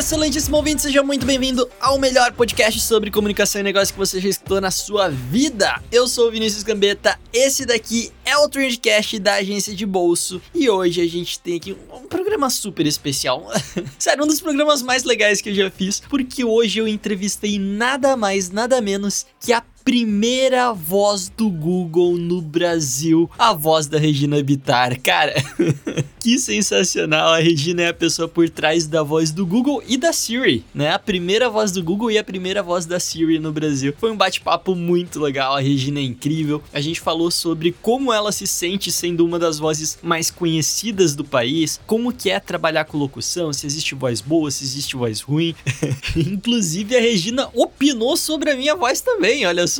[0.00, 4.30] Excelentíssimo ouvinte, seja muito bem-vindo ao melhor podcast sobre comunicação e negócio que você já
[4.30, 5.78] escutou na sua vida.
[5.92, 10.70] Eu sou o Vinícius Gambetta, esse daqui é o Trendcast da agência de bolso e
[10.70, 13.52] hoje a gente tem aqui um programa super especial.
[13.98, 18.16] Sério, um dos programas mais legais que eu já fiz, porque hoje eu entrevistei nada
[18.16, 24.40] mais, nada menos que a primeira voz do Google no Brasil, a voz da Regina
[24.40, 24.96] Bittar.
[25.00, 25.34] Cara,
[26.20, 27.32] que sensacional!
[27.32, 30.92] A Regina é a pessoa por trás da voz do Google e da Siri, né?
[30.92, 33.92] A primeira voz do Google e a primeira voz da Siri no Brasil.
[33.98, 36.62] Foi um bate-papo muito legal, a Regina é incrível.
[36.72, 41.24] A gente falou sobre como ela se sente sendo uma das vozes mais conhecidas do
[41.24, 45.52] país, como que é trabalhar com locução, se existe voz boa, se existe voz ruim.
[46.14, 49.79] Inclusive a Regina opinou sobre a minha voz também, olha só.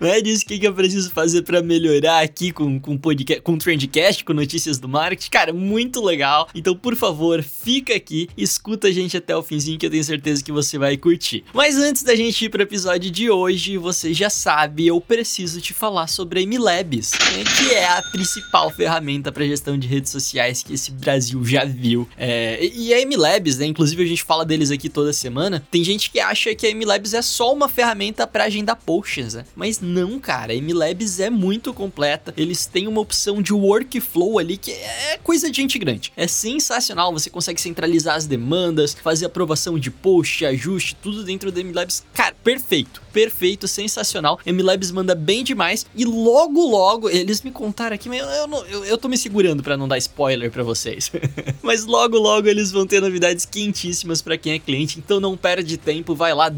[0.00, 0.20] Né?
[0.22, 4.24] Disse o que, que eu preciso fazer para melhorar aqui com, com podcast, com Trendcast,
[4.24, 5.30] com notícias do marketing.
[5.30, 6.48] Cara, muito legal.
[6.54, 10.42] Então, por favor, fica aqui, escuta a gente até o finzinho que eu tenho certeza
[10.42, 11.44] que você vai curtir.
[11.52, 15.72] Mas antes da gente ir pro episódio de hoje, você já sabe, eu preciso te
[15.72, 17.44] falar sobre a MLabs, né?
[17.56, 22.08] que é a principal ferramenta para gestão de redes sociais que esse Brasil já viu.
[22.16, 23.66] É, e a MLabs, né?
[23.66, 25.62] Inclusive a gente fala deles aqui toda semana.
[25.70, 29.44] Tem gente que acha que a MLabs é só uma ferramenta para agendar posts, né?
[29.54, 32.32] Mas não, cara, a MLabs é muito completa.
[32.36, 36.12] Eles têm uma opção de workflow ali que é coisa de gente grande.
[36.16, 41.62] É sensacional, você consegue centralizar as demandas, fazer aprovação de post, ajuste, tudo dentro da
[41.62, 42.04] MLabs.
[42.12, 44.38] Cara, perfeito, perfeito, sensacional.
[44.46, 48.84] MLabs manda bem demais e logo logo eles me contaram aqui, mas eu, eu, eu,
[48.84, 51.10] eu tô me segurando pra não dar spoiler pra vocês.
[51.62, 55.76] mas logo logo eles vão ter novidades quentíssimas pra quem é cliente, então não perde
[55.76, 56.48] tempo, vai lá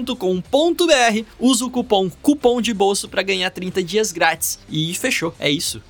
[0.00, 4.58] www.mlabs.com.br, usa o cupom cupom de bolso pra ganhar 30 dias grátis.
[4.68, 5.82] E fechou, é isso.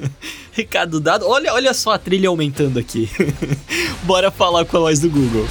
[0.52, 1.26] Recado dado.
[1.26, 3.08] Olha, olha só a trilha aumentando aqui.
[4.04, 5.46] Bora falar com a voz do Google.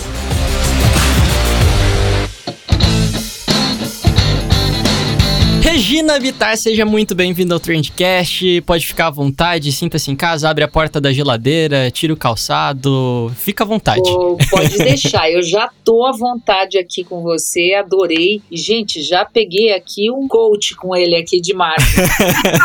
[5.83, 8.61] Regina Vitar, seja muito bem-vinda ao Trendcast.
[8.61, 13.29] Pode ficar à vontade, sinta-se em casa, abre a porta da geladeira, tira o calçado,
[13.35, 14.01] fica à vontade.
[14.01, 18.41] Pô, pode deixar, eu já tô à vontade aqui com você, adorei.
[18.49, 22.01] E, gente, já peguei aqui um coach com ele aqui de marketing.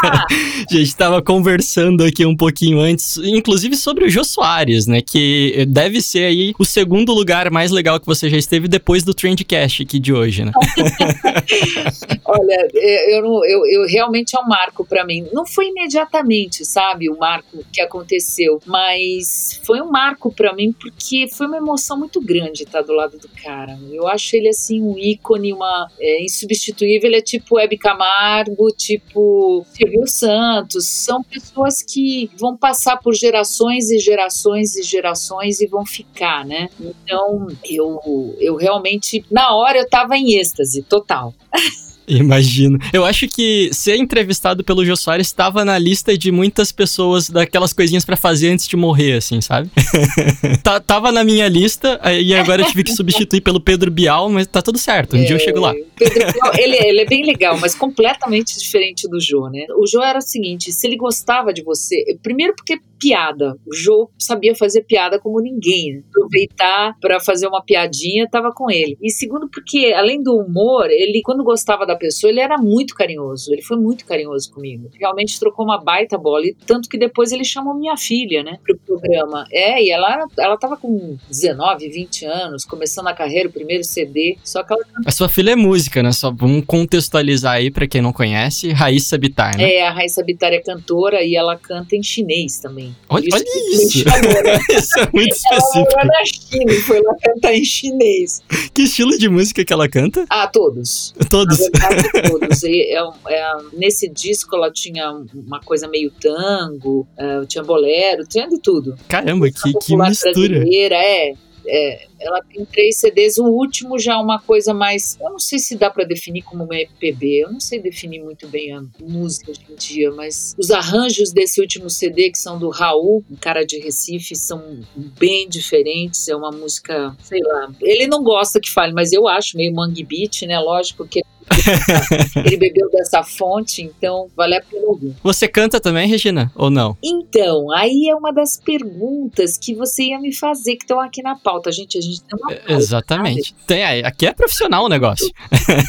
[0.00, 0.26] A
[0.70, 5.02] gente tava conversando aqui um pouquinho antes, inclusive sobre o Jô Soares, né?
[5.02, 9.12] Que deve ser aí o segundo lugar mais legal que você já esteve depois do
[9.12, 10.52] Trendcast aqui de hoje, né?
[12.24, 15.26] Olha, é, eu, eu, eu realmente é um marco pra mim.
[15.32, 21.26] Não foi imediatamente, sabe, o marco que aconteceu, mas foi um marco pra mim porque
[21.28, 23.78] foi uma emoção muito grande estar do lado do cara.
[23.90, 27.08] Eu acho ele assim um ícone, uma é, insubstituível.
[27.08, 30.86] Ele é tipo Hebe Camargo, tipo Silvio Santos.
[30.86, 36.68] São pessoas que vão passar por gerações e gerações e gerações e vão ficar, né?
[36.80, 41.34] Então eu, eu realmente na hora eu tava em êxtase total.
[42.18, 42.78] Imagino.
[42.92, 47.72] Eu acho que ser entrevistado pelo Jô Soares estava na lista de muitas pessoas daquelas
[47.72, 49.70] coisinhas pra fazer antes de morrer, assim, sabe?
[50.62, 54.46] Tá- tava na minha lista e agora eu tive que substituir pelo Pedro Bial, mas
[54.46, 55.16] tá tudo certo.
[55.16, 55.72] Um dia eu chego lá.
[55.74, 59.66] É, Pedro Bial, ele, ele é bem legal, mas completamente diferente do Jô, né?
[59.76, 64.10] O Jô era o seguinte: se ele gostava de você, primeiro porque piada, o Jô
[64.18, 66.02] sabia fazer piada como ninguém, né?
[66.08, 68.96] aproveitar pra fazer uma piadinha, tava com ele.
[69.02, 73.52] E segundo porque além do humor, ele quando gostava da pessoa, ele era muito carinhoso,
[73.52, 74.90] ele foi muito carinhoso comigo.
[74.98, 78.78] Realmente trocou uma baita bola e tanto que depois ele chamou minha filha, né, pro
[78.78, 79.44] programa.
[79.52, 84.36] É, e ela ela tava com 19, 20 anos, começando a carreira, o primeiro CD,
[84.44, 86.12] só que ela A sua filha é música, né?
[86.12, 88.72] Só vamos contextualizar aí pra quem não conhece.
[88.72, 89.72] Raíssa Bittar, né?
[89.72, 92.87] É, a Raíssa Bittar é cantora e ela canta em chinês também.
[93.08, 93.98] Olha, Por olha me isso!
[94.00, 94.58] chamou, né?
[94.70, 95.90] isso é muito Ela específico.
[95.96, 98.42] mora na China e foi lá cantar em chinês.
[98.74, 100.24] Que estilo de música que ela canta?
[100.30, 101.14] Ah, todos.
[101.30, 101.58] Todos.
[101.58, 102.62] Verdade, todos.
[102.62, 102.98] E, é
[103.28, 108.96] é, nesse disco ela tinha uma coisa meio tango, é, tinha bolero, tinha de tudo.
[109.08, 110.32] Caramba, que, que mistura.
[110.32, 111.32] brasileira, é.
[111.68, 115.18] É, ela tem três CDs, o último já é uma coisa mais.
[115.20, 118.48] Eu não sei se dá pra definir como uma MPB, eu não sei definir muito
[118.48, 122.70] bem a música hoje em dia, mas os arranjos desse último CD, que são do
[122.70, 124.80] Raul, um cara de Recife, são
[125.18, 126.26] bem diferentes.
[126.28, 127.70] É uma música, sei lá.
[127.80, 130.58] Ele não gosta que fale, mas eu acho meio mangue beat, né?
[130.58, 131.20] Lógico que
[132.44, 135.14] Ele bebeu dessa fonte, então vale a pena ouvir.
[135.22, 136.50] Você canta também, Regina?
[136.54, 136.96] Ou não?
[137.02, 141.36] Então, aí é uma das perguntas que você ia me fazer, que estão aqui na
[141.36, 141.70] pauta.
[141.72, 143.54] Gente, a gente tem uma pauta, Exatamente.
[143.66, 145.30] Tem, aí, aqui é profissional o negócio.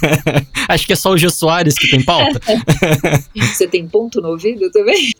[0.67, 2.39] Acho que é só o Gil Soares que tem pauta.
[2.43, 3.23] sabe?
[3.53, 5.11] Você tem ponto no ouvido também?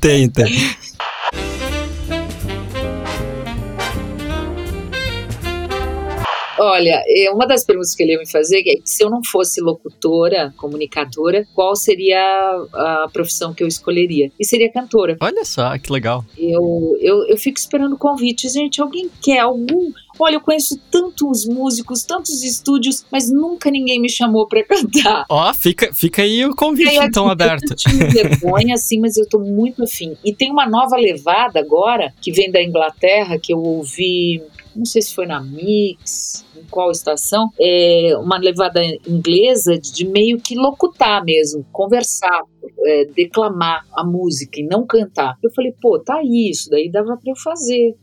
[0.00, 0.46] tem, tem.
[6.58, 9.20] Olha, é, uma das perguntas que ele ia me fazer é que se eu não
[9.24, 12.18] fosse locutora, comunicadora, qual seria
[12.72, 14.30] a, profissão que eu escolheria?
[14.38, 15.16] E seria cantora.
[15.20, 16.24] Olha só, que legal.
[16.36, 18.48] Eu, eu, eu fico esperando convite.
[18.48, 24.08] Gente, alguém quer algum Olha, eu conheço tantos músicos, tantos estúdios, mas nunca ninguém me
[24.08, 25.26] chamou pra cantar.
[25.28, 27.70] Ó, fica, fica aí o convite aí, então aberto.
[27.70, 30.16] Eu tive vergonha, assim, mas eu tô muito afim.
[30.24, 34.42] E tem uma nova levada agora, que vem da Inglaterra, que eu ouvi,
[34.76, 40.38] não sei se foi na Mix, em qual estação, é uma levada inglesa de meio
[40.38, 42.42] que locutar mesmo, conversar,
[42.84, 45.36] é, declamar a música e não cantar.
[45.42, 47.94] Eu falei, pô, tá aí, isso daí dava pra eu fazer.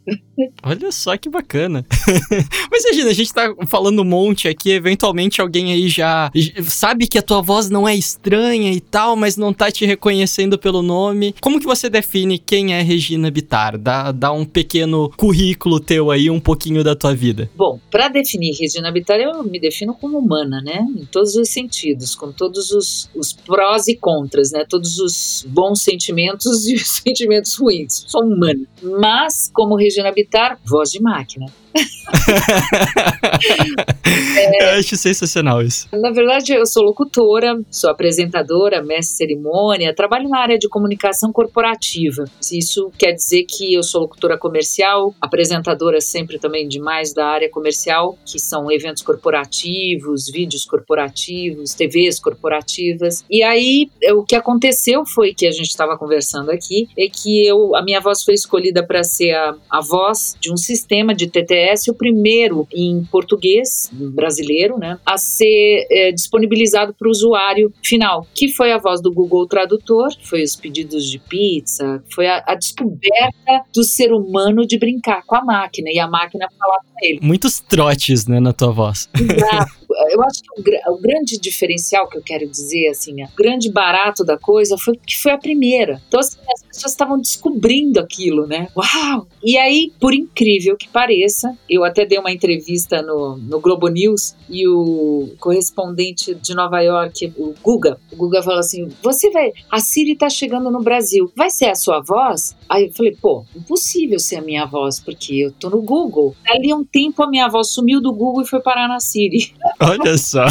[0.64, 1.86] Olha só que bacana.
[2.72, 6.32] Mas imagina, a gente tá falando um monte aqui, eventualmente alguém aí já
[6.64, 10.58] sabe que a tua voz não é estranha e tal, mas não tá te reconhecendo
[10.58, 11.36] pelo nome.
[11.42, 13.78] Como que você define quem é Regina Bittar?
[13.78, 17.50] Dá, dá um pequeno currículo teu aí, um pouquinho da tua vida.
[17.56, 20.86] Bom, para definir Regina Bittar, eu me defino como humana, né?
[20.98, 24.64] Em todos os sentidos, com todos os, os prós e contras, né?
[24.70, 28.06] Todos os bons sentimentos e os sentimentos ruins.
[28.08, 28.62] Sou humana.
[28.82, 31.48] Mas, como Regina Bittar, voz de máquina.
[34.60, 35.88] Eu acho sensacional isso.
[35.92, 42.26] Na verdade, eu sou locutora, sou apresentadora, mestre cerimônia, trabalho na área de comunicação corporativa.
[42.52, 47.50] Isso quer dizer que eu sou locutora comercial, apresentadora sempre também de mais da área
[47.50, 53.24] comercial, que são eventos corporativos, vídeos corporativos, TVs corporativas.
[53.30, 57.76] E aí, o que aconteceu foi que a gente estava conversando aqui, é que eu,
[57.76, 61.90] a minha voz foi escolhida para ser a, a voz de um sistema de TTS,
[61.90, 64.33] o primeiro em português brasileiro,
[64.78, 69.48] né, a ser é, disponibilizado para o usuário final, que foi a voz do Google
[69.48, 75.24] Tradutor, foi os pedidos de pizza, foi a, a descoberta do ser humano de brincar
[75.26, 77.20] com a máquina e a máquina falar com ele.
[77.22, 79.10] Muitos trotes, né, na tua voz.
[79.14, 79.83] Exato.
[80.10, 84.24] Eu acho que o, o grande diferencial que eu quero dizer, assim, o grande barato
[84.24, 86.02] da coisa foi que foi a primeira.
[86.08, 88.68] Então, assim, as pessoas estavam descobrindo aquilo, né?
[88.76, 89.28] Uau!
[89.44, 94.36] E aí, por incrível que pareça, eu até dei uma entrevista no, no Globo News
[94.50, 99.52] e o correspondente de Nova York, o Guga, o Guga falou assim: Você vai.
[99.72, 102.56] A Siri tá chegando no Brasil, vai ser a sua voz?
[102.70, 106.36] Aí eu falei: Pô, impossível ser a minha voz, porque eu tô no Google.
[106.46, 109.54] Dali um tempo a minha voz sumiu do Google e foi parar na Siri.
[109.90, 110.46] Olha só.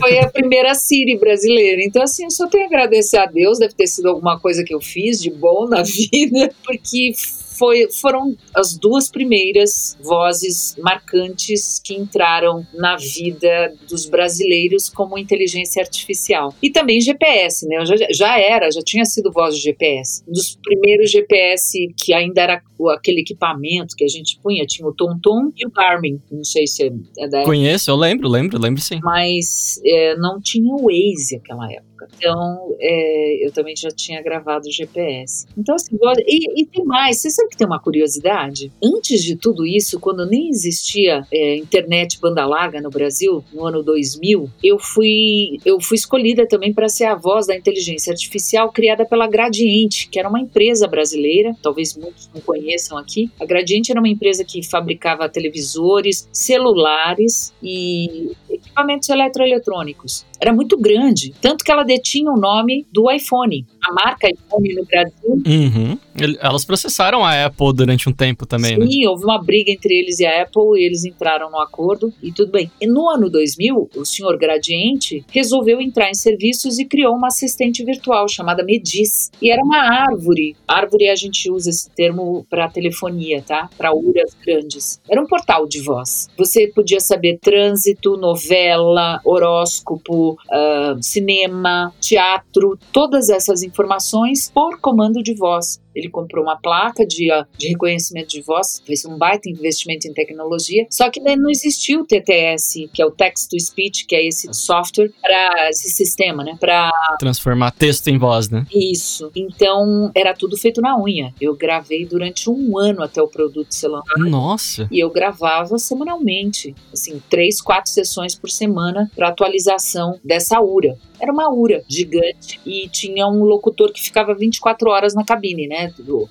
[0.00, 1.82] Foi a primeira Siri brasileira.
[1.82, 4.74] Então, assim, eu só tenho a agradecer a Deus, deve ter sido alguma coisa que
[4.74, 7.12] eu fiz de bom na vida, porque
[7.56, 15.82] foi, foram as duas primeiras vozes marcantes que entraram na vida dos brasileiros como inteligência
[15.82, 16.54] artificial.
[16.62, 17.84] E também GPS, né?
[17.86, 20.22] Já, já era, já tinha sido voz de GPS.
[20.28, 22.62] Um dos primeiros GPS que ainda era
[22.92, 26.20] aquele equipamento que a gente punha, tinha o TomTom e o Garmin.
[26.30, 26.86] Não sei se é,
[27.18, 28.98] é da época Conheço, eu lembro, lembro, lembro sim.
[29.02, 31.93] mas é, não tinha o Waze naquela época.
[32.16, 35.46] Então, é, eu também já tinha gravado o GPS.
[35.56, 37.20] Então, assim, e, e tem mais.
[37.20, 38.72] Você sabe que tem uma curiosidade?
[38.82, 43.82] Antes de tudo isso, quando nem existia é, internet banda larga no Brasil, no ano
[43.82, 49.04] 2000, eu fui, eu fui escolhida também para ser a voz da inteligência artificial criada
[49.04, 53.30] pela Gradiente, que era uma empresa brasileira, talvez muitos não conheçam aqui.
[53.40, 60.24] A Gradiente era uma empresa que fabricava televisores, celulares e equipamentos eletroeletrônicos.
[60.40, 63.66] Era muito grande, tanto que ela detinha o nome do iPhone.
[63.88, 65.98] A marca iPhone no Brasil Uhum.
[66.40, 68.86] Elas processaram a Apple durante um tempo também, né?
[68.86, 72.32] Sim, houve uma briga entre eles e a Apple, e eles entraram no acordo e
[72.32, 72.70] tudo bem.
[72.80, 77.84] E no ano 2000, o senhor Gradiente resolveu entrar em serviços e criou uma assistente
[77.84, 79.30] virtual chamada Medis.
[79.42, 80.56] E era uma árvore.
[80.66, 83.68] Árvore a gente usa esse termo para telefonia, tá?
[83.76, 85.00] Para uras grandes.
[85.10, 86.28] Era um portal de voz.
[86.38, 95.34] Você podia saber trânsito, novela, horóscopo, ah, cinema, teatro, todas essas informações por comando de
[95.34, 95.83] voz.
[95.94, 100.86] Ele comprou uma placa de, de reconhecimento de voz, fez um baita investimento em tecnologia,
[100.90, 104.26] só que daí não existia o TTS, que é o Text to Speech, que é
[104.26, 106.56] esse software para esse sistema, né?
[106.58, 108.66] Para transformar texto em voz, né?
[108.74, 109.30] Isso.
[109.34, 111.34] Então era tudo feito na unha.
[111.40, 114.28] Eu gravei durante um ano até o produto ser lançado.
[114.28, 114.88] Nossa.
[114.90, 120.96] E eu gravava semanalmente, assim, três, quatro sessões por semana para atualização dessa URA.
[121.20, 125.83] Era uma URA gigante e tinha um locutor que ficava 24 horas na cabine, né?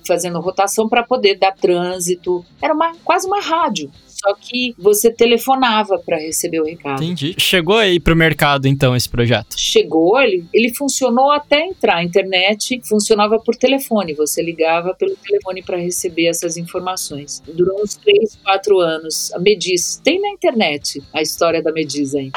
[0.06, 2.44] Fazendo rotação para poder dar trânsito.
[2.62, 3.90] Era uma, quase uma rádio
[4.24, 7.02] só que você telefonava para receber o recado.
[7.02, 7.34] Entendi.
[7.38, 9.54] Chegou aí pro mercado então esse projeto?
[9.58, 11.96] Chegou, ele, ele funcionou até entrar.
[11.96, 17.42] A internet funcionava por telefone, você ligava pelo telefone para receber essas informações.
[17.46, 19.32] Durou uns 3, 4 anos.
[19.34, 22.30] A Mediz, tem na internet a história da Mediz aí.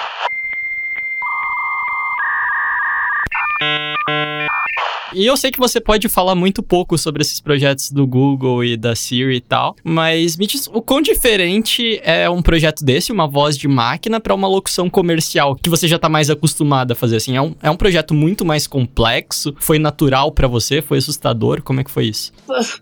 [5.17, 8.77] E eu sei que você pode falar muito pouco sobre esses projetos do Google e
[8.77, 13.27] da Siri e tal, mas me diz o quão diferente é um projeto desse, uma
[13.27, 17.15] voz de máquina, para uma locução comercial que você já tá mais acostumado a fazer
[17.15, 17.35] assim?
[17.35, 19.55] É um, é um projeto muito mais complexo?
[19.59, 20.83] Foi natural para você?
[20.83, 21.63] Foi assustador?
[21.63, 22.31] Como é que foi isso?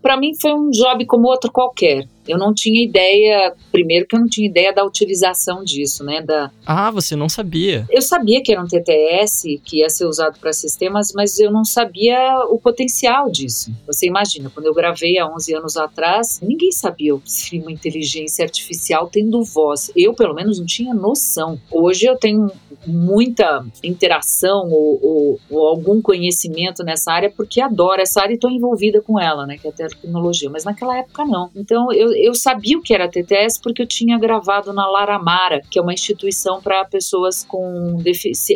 [0.02, 2.06] Para mim foi um job como outro qualquer.
[2.28, 6.22] Eu não tinha ideia, primeiro que eu não tinha ideia da utilização disso, né?
[6.22, 6.52] Da...
[6.66, 7.86] Ah, você não sabia?
[7.90, 11.64] Eu sabia que era um TTS, que ia ser usado para sistemas, mas eu não
[11.64, 12.18] sabia
[12.50, 13.72] o potencial disso.
[13.88, 19.10] Você imagina, quando eu gravei há 11 anos atrás, ninguém sabia se uma inteligência artificial
[19.12, 19.92] tendo voz.
[19.96, 21.60] Eu, pelo menos, não tinha noção.
[21.72, 22.50] Hoje eu tenho
[22.88, 28.50] muita interação ou, ou, ou algum conhecimento nessa área porque adoro essa área e estou
[28.50, 29.58] envolvida com ela, né?
[29.58, 30.50] Que é a tecnologia.
[30.50, 31.50] Mas naquela época não.
[31.56, 35.80] Então eu, eu sabia o que era TTS porque eu tinha gravado na Laramara, que
[35.80, 38.02] é uma instituição para pessoas com,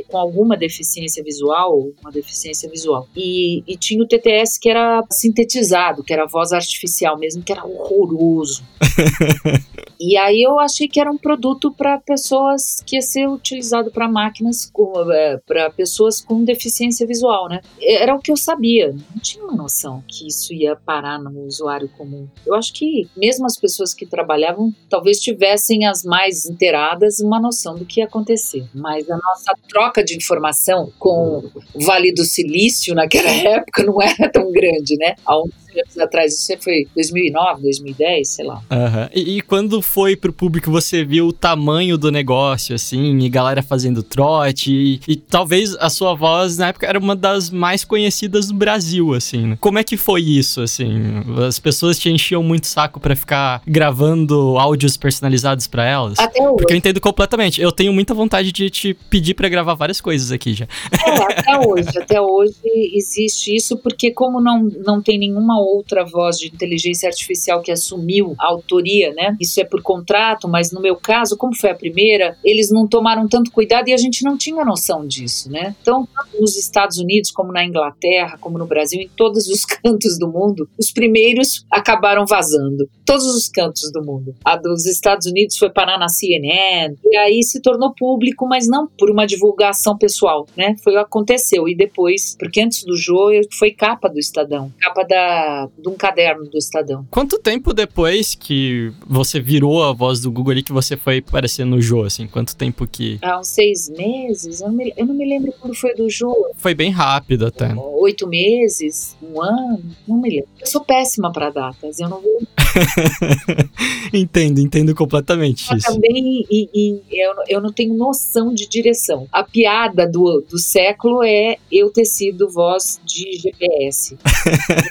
[0.08, 3.08] com alguma deficiência visual, uma deficiência visual.
[3.16, 7.66] E, e tinha o TTS que era sintetizado, que era voz artificial mesmo, que era
[7.66, 8.64] horroroso.
[10.00, 14.08] e aí eu achei que era um produto para pessoas que ia ser utilizado para
[14.20, 14.72] máquinas,
[15.14, 17.62] é, para pessoas com deficiência visual, né?
[17.82, 21.90] Era o que eu sabia, não tinha uma noção que isso ia parar no usuário
[21.98, 22.28] comum.
[22.46, 27.76] Eu acho que mesmo as pessoas que trabalhavam talvez tivessem as mais inteiradas uma noção
[27.76, 28.66] do que ia acontecer.
[28.74, 34.30] Mas a nossa troca de informação com o Vale do Silício naquela época não era
[34.32, 35.16] tão grande, né?
[35.26, 38.56] Há uns anos atrás, isso foi 2009, 2010, sei lá.
[38.56, 39.10] Uhum.
[39.14, 43.62] E, e, quando foi pro público, você viu o tamanho do negócio, assim, e galera
[43.62, 48.48] fazendo trote, e, e talvez a sua voz na época era uma das mais conhecidas
[48.48, 49.48] do Brasil, assim.
[49.48, 49.58] Né?
[49.60, 51.24] Como é que foi isso, assim?
[51.48, 56.18] As pessoas te enchiam muito saco para ficar gravando áudios personalizados para elas?
[56.18, 56.58] Até hoje.
[56.58, 57.62] Porque eu entendo completamente.
[57.62, 60.68] Eu tenho muita vontade de te pedir para gravar várias coisas aqui já.
[61.06, 61.98] É, até hoje.
[61.98, 62.56] Até hoje
[62.94, 68.36] existe isso, porque como não, não tem nenhuma outra voz de inteligência artificial que assumiu
[68.40, 69.36] a autoria, né?
[69.40, 73.28] Isso é por contrato, mas no meu caso, como foi a primeira, eles não tomaram
[73.28, 75.76] tanto cuidado e a gente não tinha noção disso, né?
[75.82, 76.08] Então,
[76.40, 80.70] nos Estados Unidos, como na Inglaterra, como no Brasil, em todos os cantos do mundo,
[80.78, 82.90] os primeiros acabaram vazando.
[83.06, 84.36] Todos os cantos do mundo.
[84.46, 88.88] A dos Estados Unidos foi parar na CNN e aí se tornou público, mas não
[88.88, 90.76] por uma divulgação pessoal, né?
[90.84, 93.20] Foi aconteceu e depois, porque antes do jogo
[93.58, 97.06] foi capa do Estadão, capa da de um caderno do Estadão.
[97.10, 101.66] Quanto tempo depois que você virou a voz do Google ali que você foi aparecer
[101.66, 102.28] no Jô, assim?
[102.28, 103.20] Quanto tempo que...
[103.22, 104.60] Há uns seis meses?
[104.60, 106.52] Eu não me, eu não me lembro quando foi do Jô.
[106.56, 107.74] Foi bem rápido até.
[107.76, 109.16] Oito meses?
[109.22, 109.84] Um ano?
[110.08, 110.50] Não me lembro.
[110.60, 112.42] Eu sou péssima para datas, eu não vou...
[114.14, 115.94] entendo, entendo completamente Mas isso.
[115.94, 119.28] Também e, e eu, eu não tenho noção de direção.
[119.32, 124.18] A piada do, do século é eu ter sido voz de GPS.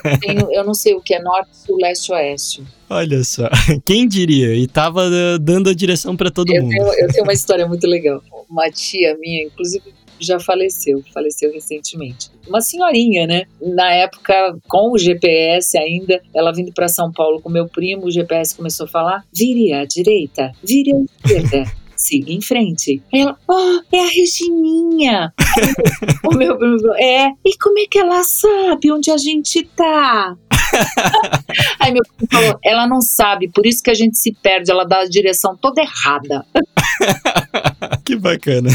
[0.04, 2.62] eu tenho, eu não sei o que é norte, sul, leste, oeste.
[2.90, 3.48] Olha só,
[3.84, 4.54] quem diria?
[4.54, 6.70] E tava uh, dando a direção para todo eu mundo.
[6.70, 8.22] Tenho, eu tenho uma história muito legal.
[8.48, 9.84] Uma tia minha, inclusive,
[10.20, 12.30] já faleceu, faleceu recentemente.
[12.46, 13.44] Uma senhorinha, né?
[13.60, 18.10] Na época, com o GPS ainda, ela vindo para São Paulo com meu primo, o
[18.10, 21.64] GPS começou a falar: vire à direita, vire à esquerda.
[21.98, 23.02] siga em frente.
[23.12, 25.34] Aí ela, oh, é a Regininha.
[26.24, 30.36] o meu primo falou, é, e como é que ela sabe onde a gente tá?
[31.80, 34.84] Aí meu primo falou, ela não sabe, por isso que a gente se perde, ela
[34.84, 36.46] dá a direção toda errada.
[38.04, 38.70] que bacana.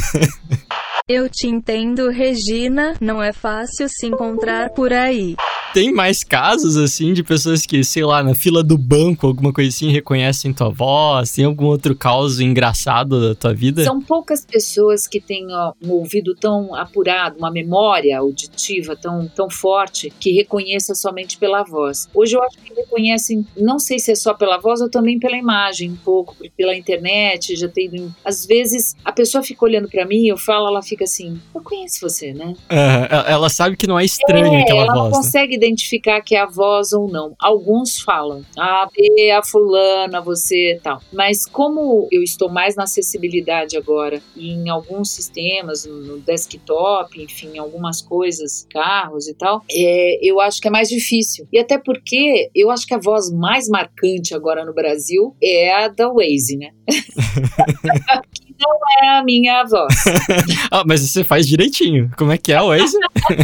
[1.09, 5.35] Eu te entendo, Regina, não é fácil se encontrar por aí.
[5.73, 9.69] tem mais casos, assim, de pessoas que, sei lá, na fila do banco, alguma coisa
[9.69, 11.31] assim, reconhecem tua voz?
[11.31, 13.83] Tem algum outro caos engraçado da tua vida?
[13.83, 19.49] São poucas pessoas que têm ó, um ouvido tão apurado, uma memória auditiva tão, tão
[19.49, 22.07] forte, que reconheça somente pela voz.
[22.13, 25.35] Hoje eu acho que reconhecem, não sei se é só pela voz ou também pela
[25.35, 28.13] imagem, um pouco, pela internet, já tem.
[28.23, 32.01] Às vezes a pessoa fica olhando para mim, eu falo, ela fica assim: Eu conheço
[32.01, 32.53] você, né?
[32.71, 34.97] Uh, ela sabe que não é estranho é, aquela ela voz.
[34.97, 35.15] Ela não né?
[35.15, 37.35] consegue identificar que é a voz ou não.
[37.39, 41.01] Alguns falam, ah, é a fulana, você tal.
[41.11, 47.55] Mas como eu estou mais na acessibilidade agora, e em alguns sistemas, no desktop, enfim,
[47.55, 51.47] em algumas coisas, carros e tal, é, eu acho que é mais difícil.
[51.51, 55.87] E até porque eu acho que a voz mais marcante agora no Brasil é a
[55.87, 56.69] da Waze, né?
[58.63, 59.93] não é a minha voz.
[60.71, 62.11] ah, mas você faz direitinho.
[62.17, 62.97] Como é que é o Waze?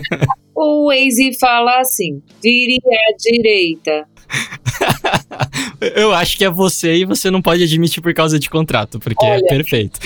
[0.55, 4.05] o Waze fala assim: vire à direita.
[5.95, 9.25] Eu acho que é você e você não pode admitir por causa de contrato, porque
[9.25, 9.99] é Olha, é perfeito.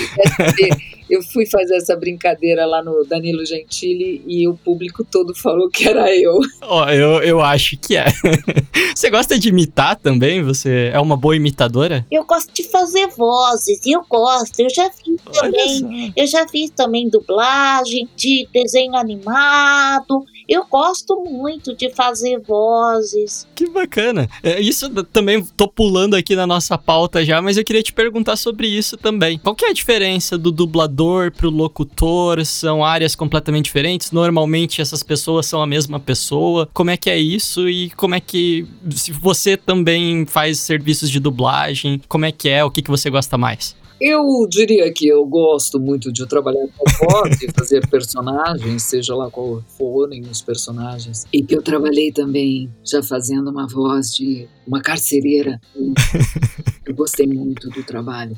[1.14, 5.88] Eu fui fazer essa brincadeira lá no Danilo Gentili e o público todo falou que
[5.88, 6.40] era eu.
[6.62, 8.06] Ó, oh, eu, eu acho que é.
[8.92, 10.42] Você gosta de imitar também?
[10.42, 12.04] Você é uma boa imitadora?
[12.10, 14.58] Eu gosto de fazer vozes, eu gosto.
[14.58, 16.12] Eu já fiz também.
[16.16, 20.24] Eu já fiz também dublagem de desenho animado.
[20.48, 23.46] Eu gosto muito de fazer vozes.
[23.54, 24.28] Que bacana.
[24.42, 28.36] É, isso também tô pulando aqui na nossa pauta já, mas eu queria te perguntar
[28.36, 29.38] sobre isso também.
[29.38, 32.44] Qual que é a diferença do dublador pro locutor?
[32.44, 34.10] São áreas completamente diferentes?
[34.10, 36.68] Normalmente essas pessoas são a mesma pessoa?
[36.72, 37.68] Como é que é isso?
[37.68, 42.64] E como é que se você também faz serviços de dublagem, como é que é?
[42.64, 43.74] O que, que você gosta mais?
[44.00, 49.30] Eu diria que eu gosto muito de trabalhar com voz e fazer personagens, seja lá
[49.30, 51.26] qual forem os personagens.
[51.32, 55.60] E que eu trabalhei também já fazendo uma voz de uma carcereira.
[56.86, 58.36] Eu gostei muito do trabalho.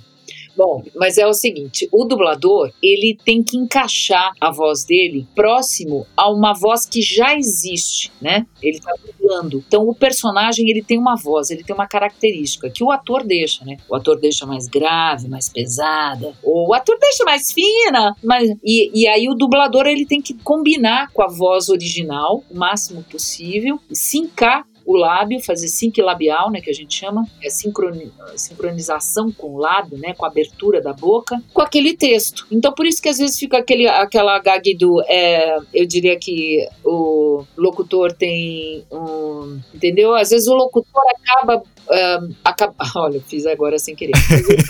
[0.57, 6.07] Bom, mas é o seguinte, o dublador, ele tem que encaixar a voz dele próximo
[6.17, 8.47] a uma voz que já existe, né?
[8.63, 9.63] Ele tá dublando.
[9.67, 13.65] Então o personagem, ele tem uma voz, ele tem uma característica que o ator deixa,
[13.65, 13.77] né?
[13.89, 19.03] O ator deixa mais grave, mais pesada, ou o ator deixa mais fina, mas e,
[19.03, 23.79] e aí o dublador ele tem que combinar com a voz original o máximo possível,
[23.93, 29.55] sincar o lábio, fazer sync labial, né, que a gente chama, é sincroni sincronização com
[29.55, 32.47] o lábio, né, com a abertura da boca, com aquele texto.
[32.51, 36.67] Então por isso que às vezes fica aquele, aquela gag do, é, eu diria que
[36.85, 40.15] o locutor tem um, entendeu?
[40.15, 44.13] Às vezes o locutor acaba um, acaba, olha, fiz agora sem querer.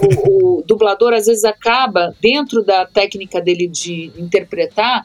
[0.03, 5.05] o, o, dublador às vezes acaba, dentro da técnica dele de interpretar,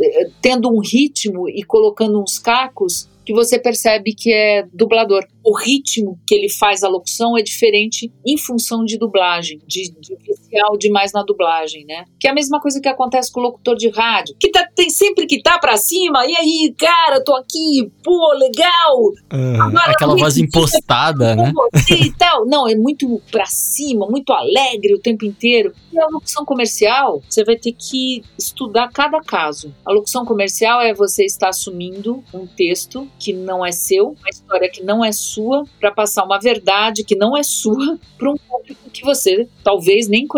[0.00, 5.22] eh, tendo um ritmo e colocando uns cacos que você percebe que é dublador.
[5.44, 10.16] O ritmo que ele faz a locução é diferente em função de dublagem, de, de
[10.48, 12.04] oficial demais na dublagem, né?
[12.18, 14.90] Que é a mesma coisa que acontece com o locutor de rádio, que tá, tem
[14.90, 18.98] sempre que tá pra cima, e aí, cara, tô aqui, pô, legal.
[19.32, 21.52] Uhum, aquela voz impostada, né?
[21.90, 22.46] e tal.
[22.46, 25.72] Não, é muito pra cima, muito alegre o tempo inteiro.
[25.92, 29.74] E a locução comercial, você vai ter que estudar cada caso.
[29.84, 34.70] A locução comercial é você estar assumindo um texto que não é seu, uma história
[34.70, 38.90] que não é sua, para passar uma verdade que não é sua para um público
[38.90, 40.37] que você talvez nem conheça.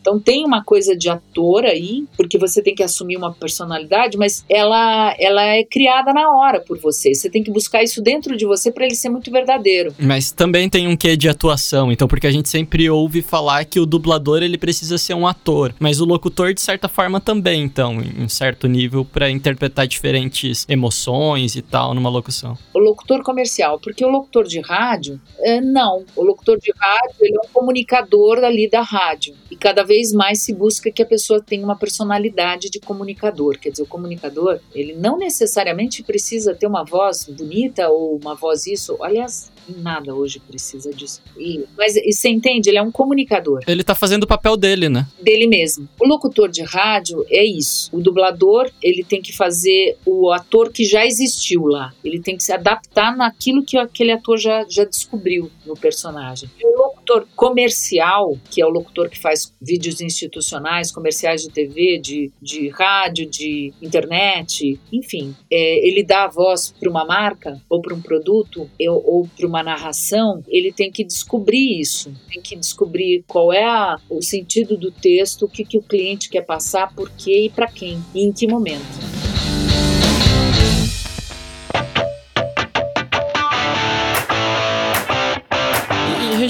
[0.00, 4.44] Então tem uma coisa de ator aí, porque você tem que assumir uma personalidade, mas
[4.48, 7.14] ela ela é criada na hora por você.
[7.14, 9.94] Você tem que buscar isso dentro de você para ele ser muito verdadeiro.
[9.98, 13.80] Mas também tem um quê de atuação, então porque a gente sempre ouve falar que
[13.80, 18.00] o dublador ele precisa ser um ator, mas o locutor de certa forma também, então,
[18.00, 22.56] em um certo nível para interpretar diferentes emoções e tal numa locução.
[22.72, 26.04] O locutor comercial, porque o locutor de rádio, é, não.
[26.16, 30.42] O locutor de rádio ele é um comunicador ali da rádio e cada vez mais
[30.42, 33.58] se busca que a pessoa tenha uma personalidade de comunicador.
[33.58, 38.66] Quer dizer, o comunicador ele não necessariamente precisa ter uma voz bonita ou uma voz
[38.66, 38.96] isso.
[39.02, 41.22] Aliás, nada hoje precisa disso.
[41.36, 42.68] E, mas e você entende?
[42.68, 43.60] Ele é um comunicador.
[43.66, 45.06] Ele tá fazendo o papel dele, né?
[45.20, 45.88] Dele mesmo.
[46.00, 47.90] O locutor de rádio é isso.
[47.92, 51.92] O dublador, ele tem que fazer o ator que já existiu lá.
[52.04, 56.50] Ele tem que se adaptar naquilo que aquele ator já, já descobriu no personagem.
[56.62, 56.82] O
[57.14, 62.68] locutor comercial, que é o locutor que faz vídeos institucionais, comerciais de TV, de, de
[62.68, 68.00] rádio, de internet, enfim, é, ele dá a voz para uma marca ou para um
[68.00, 73.64] produto ou, para uma narração, ele tem que descobrir isso, tem que descobrir qual é
[73.64, 77.50] a, o sentido do texto, o que, que o cliente quer passar, por quê e
[77.50, 79.13] para quem, e em que momento.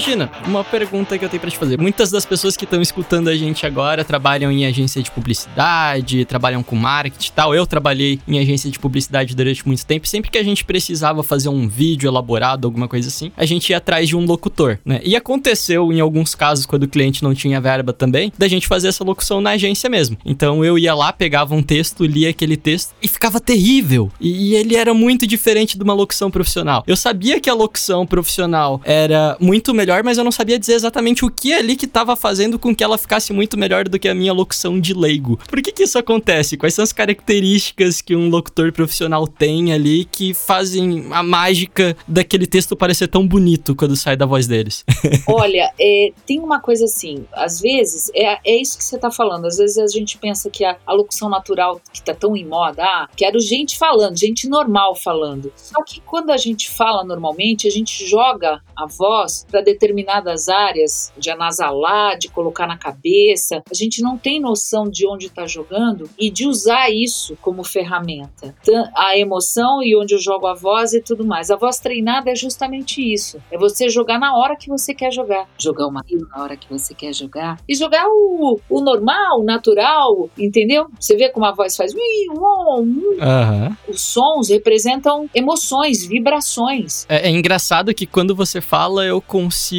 [0.05, 1.79] Imagina, uma pergunta que eu tenho pra te fazer.
[1.79, 6.61] Muitas das pessoas que estão escutando a gente agora trabalham em agência de publicidade, trabalham
[6.61, 7.55] com marketing e tal.
[7.55, 10.07] Eu trabalhei em agência de publicidade durante muito tempo.
[10.07, 13.77] Sempre que a gente precisava fazer um vídeo elaborado, alguma coisa assim, a gente ia
[13.77, 15.01] atrás de um locutor, né?
[15.03, 18.89] E aconteceu em alguns casos, quando o cliente não tinha verba também, da gente fazer
[18.89, 20.17] essa locução na agência mesmo.
[20.23, 24.11] Então eu ia lá, pegava um texto, lia aquele texto e ficava terrível.
[24.19, 26.83] E, e ele era muito diferente de uma locução profissional.
[26.85, 31.25] Eu sabia que a locução profissional era muito melhor, mas eu não sabia dizer exatamente
[31.25, 34.15] o que ali que estava fazendo com que ela ficasse muito melhor do que a
[34.15, 35.39] minha locução de leigo.
[35.49, 36.57] Por que que isso acontece?
[36.57, 42.47] Quais são as características que um locutor profissional tem ali que fazem a mágica daquele
[42.47, 44.83] texto parecer tão bonito quando sai da voz deles?
[45.27, 49.45] Olha, é, tem uma coisa assim, às vezes, é, é isso que você tá falando,
[49.45, 52.83] às vezes a gente pensa que a, a locução natural que tá tão em moda,
[52.83, 55.51] ah, quero gente falando, gente normal falando.
[55.55, 61.13] Só que quando a gente fala normalmente, a gente joga a voz para determinadas áreas
[61.17, 63.61] de anasalar, de colocar na cabeça.
[63.69, 68.55] A gente não tem noção de onde está jogando e de usar isso como ferramenta.
[68.95, 71.51] A emoção e onde eu jogo a voz e tudo mais.
[71.51, 73.39] A voz treinada é justamente isso.
[73.51, 75.47] É você jogar na hora que você quer jogar.
[75.57, 76.03] Jogar uma
[76.35, 77.59] na hora que você quer jogar.
[77.67, 80.87] E jogar o, o normal, o natural, entendeu?
[80.99, 81.93] Você vê como a voz faz.
[81.93, 83.75] Uhum.
[83.87, 87.05] Os sons representam emoções, vibrações.
[87.07, 89.74] É, é engraçado que quando você fala, eu consigo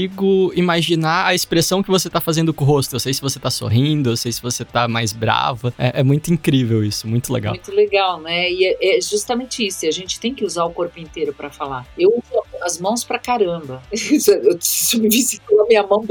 [0.54, 2.94] imaginar a expressão que você tá fazendo com o rosto.
[2.94, 5.72] Eu sei se você tá sorrindo, eu sei se você tá mais brava.
[5.78, 7.54] É, é muito incrível isso, muito legal.
[7.54, 8.50] Muito legal, né?
[8.50, 9.86] E é, é justamente isso.
[9.86, 11.86] A gente tem que usar o corpo inteiro para falar.
[11.98, 13.82] Eu uso as mãos pra caramba.
[13.92, 16.04] eu me visitou minha mão.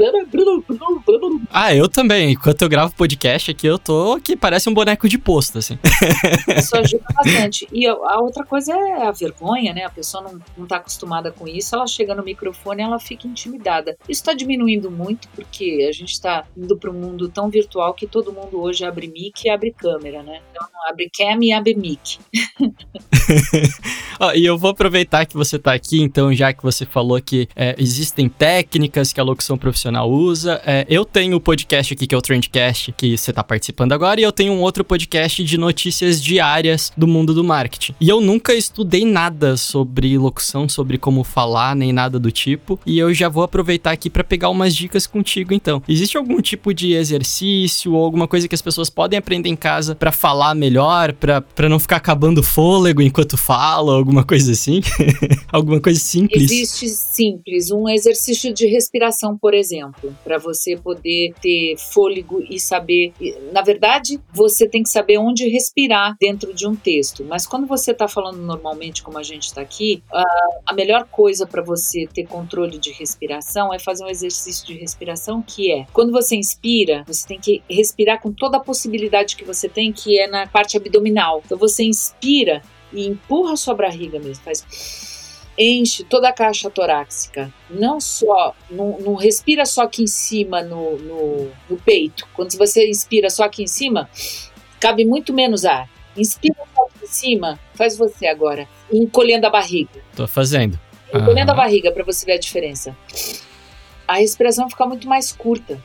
[1.50, 2.32] Ah, eu também.
[2.32, 5.78] Enquanto eu gravo podcast aqui, eu tô que parece um boneco de posto, assim.
[6.56, 7.68] Isso ajuda bastante.
[7.72, 9.84] E a outra coisa é a vergonha, né?
[9.84, 13.96] A pessoa não, não tá acostumada com isso, ela chega no microfone ela fica intimidada.
[14.08, 18.06] Isso tá diminuindo muito porque a gente está indo para um mundo tão virtual que
[18.06, 20.40] todo mundo hoje abre mic e abre câmera, né?
[20.50, 22.18] Então abre cam e abre mic.
[24.20, 27.48] oh, e eu vou aproveitar que você está aqui, então, já que você falou que
[27.54, 30.62] é, existem técnicas que a locução profissional usa.
[30.64, 34.18] É, eu tenho o podcast aqui, que é o Trendcast, que você está participando agora,
[34.18, 37.94] e eu tenho um outro podcast de notícias diárias do mundo do marketing.
[38.00, 42.80] E eu nunca estudei nada sobre locução, sobre como falar, nem nada do tipo.
[42.86, 45.82] E eu já vou aproveitar aqui para pegar umas dicas contigo, então.
[45.86, 49.94] Existe algum tipo de exercício ou alguma coisa que as pessoas podem aprender em casa
[49.94, 54.80] para falar melhor, para não ficar acabando fôlego enquanto fala, alguma coisa assim?
[55.52, 56.50] alguma coisa simples?
[56.50, 63.12] Existe simples, um exercício de respiração, por exemplo, para você poder ter fôlego e saber.
[63.52, 67.92] Na verdade, você tem que saber onde respirar dentro de um texto, mas quando você
[67.92, 70.02] está falando normalmente, como a gente está aqui,
[70.66, 75.42] a melhor coisa para você ter controle de respiração é fazer um exercício de respiração
[75.42, 79.68] que é quando você inspira, você tem que respirar com toda a possibilidade que você
[79.68, 81.42] tem, que é na parte abdominal.
[81.44, 85.15] Então você inspira e empurra sua barriga mesmo, faz
[85.58, 87.52] enche toda a caixa torácica.
[87.70, 92.26] Não só, não, não respira só aqui em cima no, no, no, peito.
[92.34, 94.08] Quando você inspira só aqui em cima,
[94.80, 95.88] cabe muito menos ar.
[96.16, 100.00] Inspira só aqui em cima, faz você agora, encolhendo a barriga.
[100.14, 100.78] Tô fazendo.
[101.12, 102.96] Encolhendo a barriga para você ver a diferença.
[104.06, 105.80] A respiração fica muito mais curta.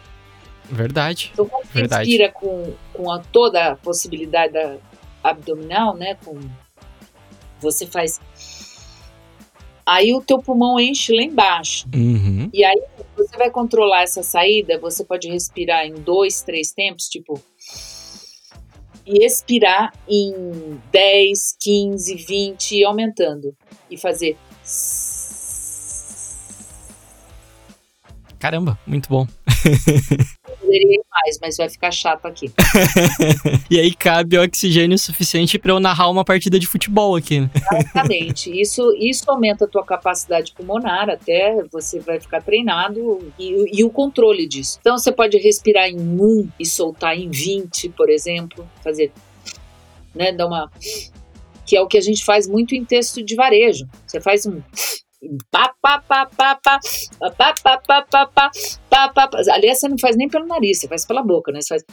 [0.70, 1.32] Verdade.
[1.34, 2.10] Então, quando você Verdade.
[2.10, 4.78] inspira com, com a, toda a possibilidade da
[5.24, 6.16] abdominal, né?
[6.24, 6.40] Com,
[7.60, 8.20] você faz.
[9.86, 11.88] Aí o teu pulmão enche lá embaixo.
[11.94, 12.50] Uhum.
[12.54, 12.82] E aí
[13.16, 14.80] você vai controlar essa saída.
[14.80, 17.42] Você pode respirar em dois, três tempos, tipo.
[19.06, 23.56] E expirar em 10, 15, 20 e aumentando.
[23.90, 24.38] E fazer.
[28.40, 29.28] Caramba, muito bom.
[30.72, 32.50] Poderia ir mais, mas vai ficar chato aqui.
[33.70, 37.42] e aí cabe oxigênio suficiente para eu narrar uma partida de futebol aqui.
[37.42, 37.50] Né?
[37.74, 38.62] Exatamente.
[38.62, 43.90] Isso, isso aumenta a tua capacidade pulmonar, até você vai ficar treinado e, e o
[43.90, 44.78] controle disso.
[44.80, 49.12] Então você pode respirar em 1 e soltar em 20, por exemplo, fazer,
[50.16, 50.72] né, dar uma
[51.66, 53.88] que é o que a gente faz muito em texto de varejo.
[54.08, 54.62] Você faz um
[59.54, 61.62] Aliás, você não faz nem pelo nariz, você faz pela boca, né?
[61.62, 61.86] Você faz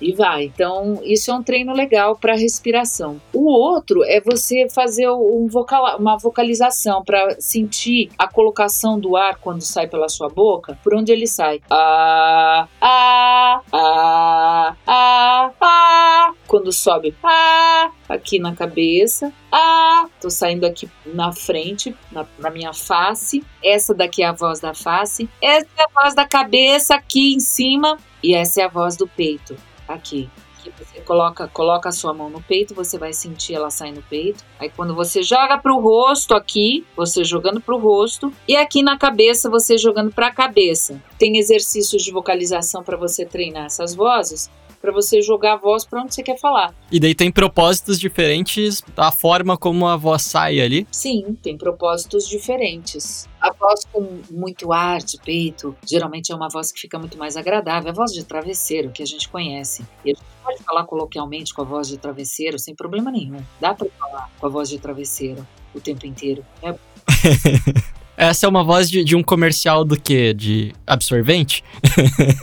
[0.00, 0.44] e vai.
[0.44, 3.20] Então, isso é um treino legal para respiração.
[3.32, 9.36] O outro é você fazer um vocal, uma vocalização para sentir a colocação do ar
[9.38, 11.60] quando sai pela sua boca, por onde ele sai.
[11.70, 16.34] Ah, ah, ah, ah, ah.
[16.46, 19.32] Quando sobe, ah, aqui na cabeça.
[19.50, 23.44] Ah, tô saindo aqui na frente, na, na, minha face.
[23.62, 25.28] Essa daqui é a voz da face.
[25.40, 27.96] Essa é a voz da cabeça aqui em cima.
[28.22, 30.28] E essa é a voz do peito, aqui
[30.76, 34.44] você coloca, coloca a sua mão no peito, você vai sentir ela sair no peito.
[34.58, 38.82] Aí quando você joga para o rosto aqui, você jogando para o rosto e aqui
[38.82, 41.00] na cabeça você jogando para a cabeça.
[41.18, 46.02] Tem exercícios de vocalização para você treinar essas vozes para você jogar a voz para
[46.02, 46.74] onde você quer falar.
[46.90, 50.86] E daí tem propósitos diferentes a forma como a voz sai ali?
[50.90, 53.28] Sim, tem propósitos diferentes.
[53.40, 57.36] A voz com muito ar de peito, geralmente é uma voz que fica muito mais
[57.36, 57.90] agradável.
[57.90, 59.84] A voz de travesseiro, que a gente conhece.
[60.04, 63.42] E a gente pode falar coloquialmente com a voz de travesseiro sem problema nenhum.
[63.60, 66.44] Dá para falar com a voz de travesseiro o tempo inteiro.
[66.62, 66.74] É
[68.18, 70.34] Essa é uma voz de, de um comercial do quê?
[70.34, 71.62] De absorvente?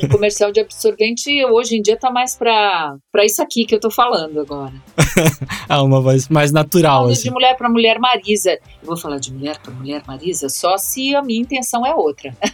[0.02, 3.80] Um comercial de absorvente hoje em dia tá mais pra, pra isso aqui que eu
[3.82, 4.72] tô falando agora.
[5.68, 7.24] ah, uma voz mais natural, assim.
[7.24, 8.58] De mulher para mulher Marisa.
[8.86, 12.38] Eu vou falar de mulher para mulher Marisa só se a minha intenção é outra.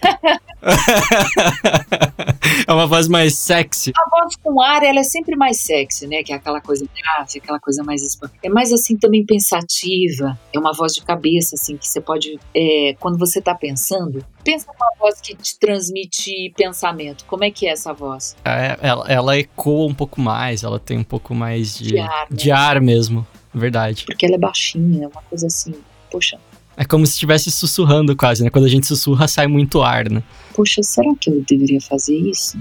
[2.65, 3.91] é uma voz mais sexy.
[3.93, 6.23] A voz com ar, ela é sempre mais sexy, né?
[6.23, 8.01] Que é aquela coisa grave, aquela coisa mais...
[8.41, 10.39] É mais, assim, também pensativa.
[10.53, 12.39] É uma voz de cabeça, assim, que você pode...
[12.55, 17.25] É, quando você está pensando, pensa numa voz que te transmite pensamento.
[17.25, 18.37] Como é que é essa voz?
[18.45, 22.07] É, ela, ela ecoa um pouco mais, ela tem um pouco mais de, de, ar,
[22.07, 22.25] né?
[22.31, 23.27] de ar mesmo.
[23.53, 24.05] Verdade.
[24.05, 25.75] Porque ela é baixinha, é uma coisa assim,
[26.11, 26.37] poxa.
[26.77, 28.49] É como se estivesse sussurrando quase, né?
[28.49, 30.23] Quando a gente sussurra, sai muito ar, né?
[30.53, 32.57] Poxa, será que eu deveria fazer isso?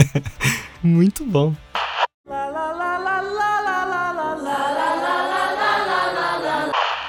[0.82, 1.54] muito bom.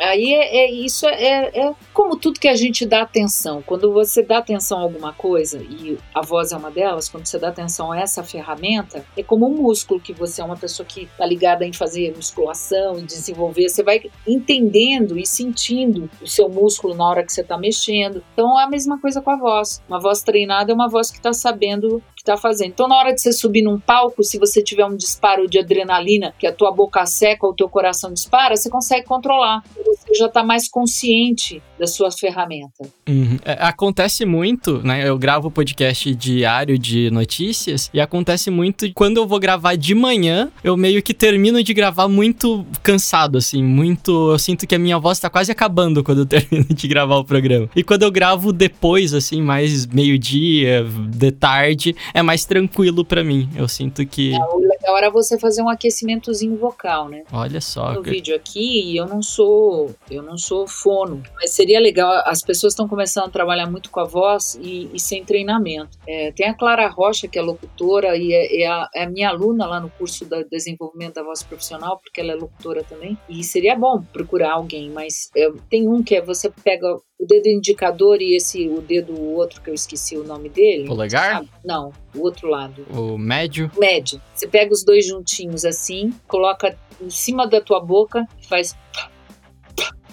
[0.10, 3.62] Aí é, é isso é, é, como tudo que a gente dá atenção.
[3.62, 7.38] Quando você dá atenção a alguma coisa, e a voz é uma delas, quando você
[7.38, 11.04] dá atenção a essa ferramenta, é como um músculo que você é uma pessoa que
[11.04, 13.70] está ligada em fazer musculação e desenvolver.
[13.70, 18.24] Você vai entendendo e sentindo o seu músculo na hora que você está mexendo.
[18.34, 19.82] Então é a mesma coisa com a voz.
[19.88, 22.72] Uma voz treinada é uma voz que está sabendo que está fazendo.
[22.72, 26.34] Então, na hora de você subir num palco, se você tiver um disparo de adrenalina,
[26.38, 29.64] que a tua boca seca ou o teu coração dispara, você consegue controlar.
[30.10, 32.90] Você já está mais consciente da sua ferramenta.
[33.08, 33.38] Uhum.
[33.46, 35.08] É, acontece muito, né?
[35.08, 40.52] Eu gravo podcast diário de notícias e acontece muito quando eu vou gravar de manhã,
[40.64, 44.32] eu meio que termino de gravar muito cansado, assim, muito.
[44.32, 47.24] Eu sinto que a minha voz está quase acabando quando eu termino de gravar o
[47.24, 47.70] programa.
[47.76, 53.48] E quando eu gravo depois, assim, mais meio-dia, de tarde, é mais tranquilo para mim.
[53.56, 54.34] Eu sinto que.
[54.34, 57.24] É, o legal era você fazer um aquecimentozinho vocal, né?
[57.32, 57.94] Olha só.
[57.94, 59.96] No vídeo aqui, eu não sou.
[60.10, 62.12] Eu não sou fono, mas seria legal.
[62.26, 65.98] As pessoas estão começando a trabalhar muito com a voz e, e sem treinamento.
[66.08, 69.30] É, tem a Clara Rocha, que é locutora e é, é, a, é, a, minha
[69.30, 73.18] aluna lá no curso de desenvolvimento da voz profissional, porque ela é locutora também.
[73.28, 77.48] E seria bom procurar alguém, mas é, tem um que é você pega o dedo
[77.48, 80.88] indicador e esse o dedo outro que eu esqueci o nome dele.
[80.88, 81.36] Polegar?
[81.36, 81.50] Sabe?
[81.66, 82.86] Não, o outro lado.
[82.90, 83.70] O médio?
[83.78, 84.22] Médio.
[84.34, 88.76] Você pega os dois juntinhos assim, coloca em cima da tua boca, faz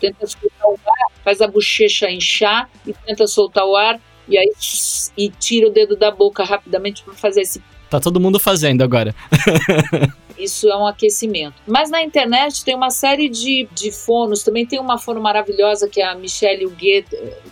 [0.00, 4.50] tenta soltar o ar, faz a bochecha inchar e tenta soltar o ar e aí
[5.16, 9.14] e tira o dedo da boca rapidamente para fazer esse Tá todo mundo fazendo agora.
[10.36, 11.54] Isso é um aquecimento.
[11.66, 14.42] Mas na internet tem uma série de, de fonos.
[14.42, 17.06] Também tem uma fono maravilhosa que é a Michelle Huguet.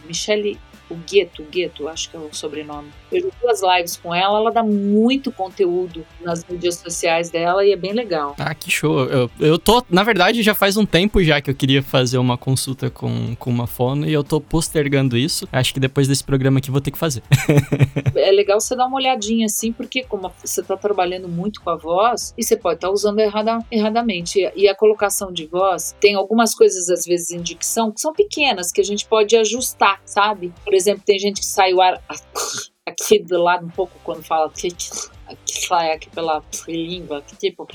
[0.06, 0.58] Michelle
[0.90, 2.88] o Gueto, Gueto, acho que é o sobrenome.
[3.10, 7.72] Eu vi duas lives com ela, ela dá muito conteúdo nas mídias sociais dela e
[7.72, 8.34] é bem legal.
[8.38, 9.04] Ah, que show.
[9.04, 12.36] Eu, eu tô, na verdade, já faz um tempo já que eu queria fazer uma
[12.36, 15.48] consulta com, com uma fono e eu tô postergando isso.
[15.52, 17.22] Acho que depois desse programa aqui vou ter que fazer.
[18.14, 21.76] é legal você dar uma olhadinha assim, porque como você tá trabalhando muito com a
[21.76, 24.50] voz e você pode estar tá usando errada, erradamente.
[24.54, 28.70] E a colocação de voz tem algumas coisas, às vezes, em dicção, que são pequenas,
[28.70, 30.52] que a gente pode ajustar, sabe?
[30.64, 32.02] Por por exemplo, tem gente que sai o ar
[32.84, 34.50] aqui do lado um pouco quando fala
[35.44, 37.66] que sai aqui pela língua, que tipo,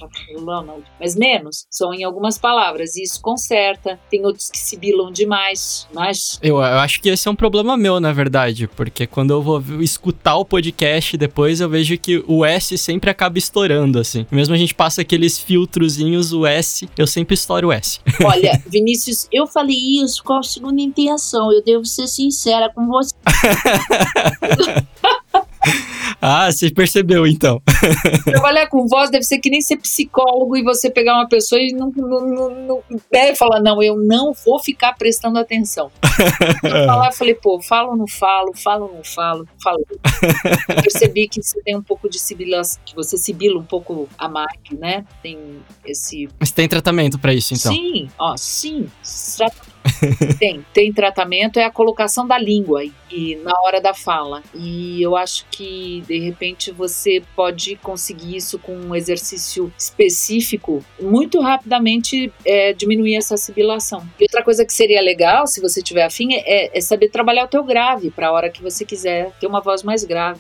[1.00, 4.00] mas menos, são em algumas palavras, e isso conserta.
[4.10, 6.40] Tem outros que sibilam demais, mas.
[6.42, 9.62] Eu, eu acho que esse é um problema meu, na verdade, porque quando eu vou
[9.82, 14.26] escutar o podcast depois, eu vejo que o S sempre acaba estourando, assim.
[14.32, 18.00] Mesmo a gente passa aqueles filtrozinhos, o S, eu sempre estouro o S.
[18.24, 23.16] Olha, Vinícius, eu falei isso com a segunda intenção, eu devo ser sincera com você.
[26.22, 27.62] Ah, você percebeu então.
[28.26, 31.72] Trabalhar com voz deve ser que nem ser psicólogo e você pegar uma pessoa e
[31.72, 35.90] não, não, não, não deve falar, não, eu não vou ficar prestando atenção.
[36.64, 39.86] Eu falar, falei, pô, falo ou não falo, falo ou não falo, falo.
[40.68, 44.28] Eu percebi que você tem um pouco de sibilação, que você sibila um pouco a
[44.28, 45.06] marca, né?
[45.24, 45.38] Tem
[45.86, 46.28] esse.
[46.40, 47.74] Mas tem tratamento pra isso, então?
[47.74, 48.90] Sim, ó, sim.
[49.38, 49.79] Tratamento.
[50.40, 54.42] tem, tem tratamento, é a colocação da língua e, na hora da fala.
[54.54, 61.40] E eu acho que de repente você pode conseguir isso com um exercício específico, muito
[61.42, 64.08] rapidamente é, diminuir essa sibilação.
[64.20, 67.48] E outra coisa que seria legal, se você tiver afim, é, é saber trabalhar o
[67.48, 70.40] teu grave para a hora que você quiser ter uma voz mais grave.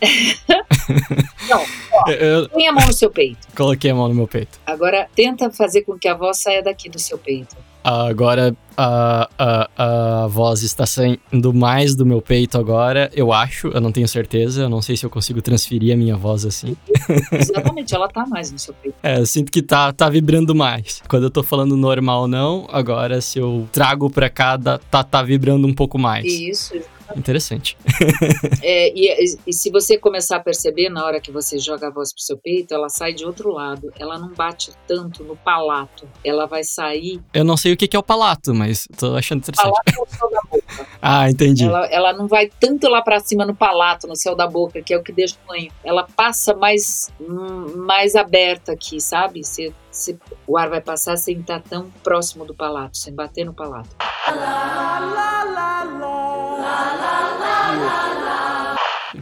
[1.48, 3.38] Não, ó, Eu põe a mão no seu peito.
[3.56, 4.58] coloquei a mão no meu peito.
[4.66, 7.56] Agora tenta fazer com que a voz saia daqui do seu peito.
[7.82, 13.80] Agora a, a, a voz está saindo mais do meu peito agora, eu acho, eu
[13.80, 16.76] não tenho certeza, eu não sei se eu consigo transferir a minha voz assim.
[17.32, 18.94] Exatamente, ela tá mais no seu peito.
[19.02, 21.02] É, eu sinto que tá, tá vibrando mais.
[21.08, 25.66] Quando eu tô falando normal não, agora se eu trago pra cá, tá, tá vibrando
[25.66, 26.26] um pouco mais.
[26.26, 26.74] Isso.
[27.16, 27.76] Interessante.
[28.62, 32.12] É, e, e se você começar a perceber na hora que você joga a voz
[32.12, 33.90] pro seu peito, ela sai de outro lado.
[33.98, 36.06] Ela não bate tanto no palato.
[36.22, 37.20] Ela vai sair.
[37.32, 39.70] Eu não sei o que que é o palato, mas tô achando interessante.
[39.70, 40.90] Palato é o céu da boca.
[41.02, 41.64] Ah, entendi.
[41.64, 44.92] Ela, ela não vai tanto lá pra cima no palato, no céu da boca, que
[44.92, 45.72] é o que deixa o banho.
[45.82, 49.42] Ela passa mais, hum, mais aberta aqui, sabe?
[49.42, 53.52] Você, você- o ar vai passar sem estar tão próximo do palato, sem bater no
[53.54, 53.88] palato.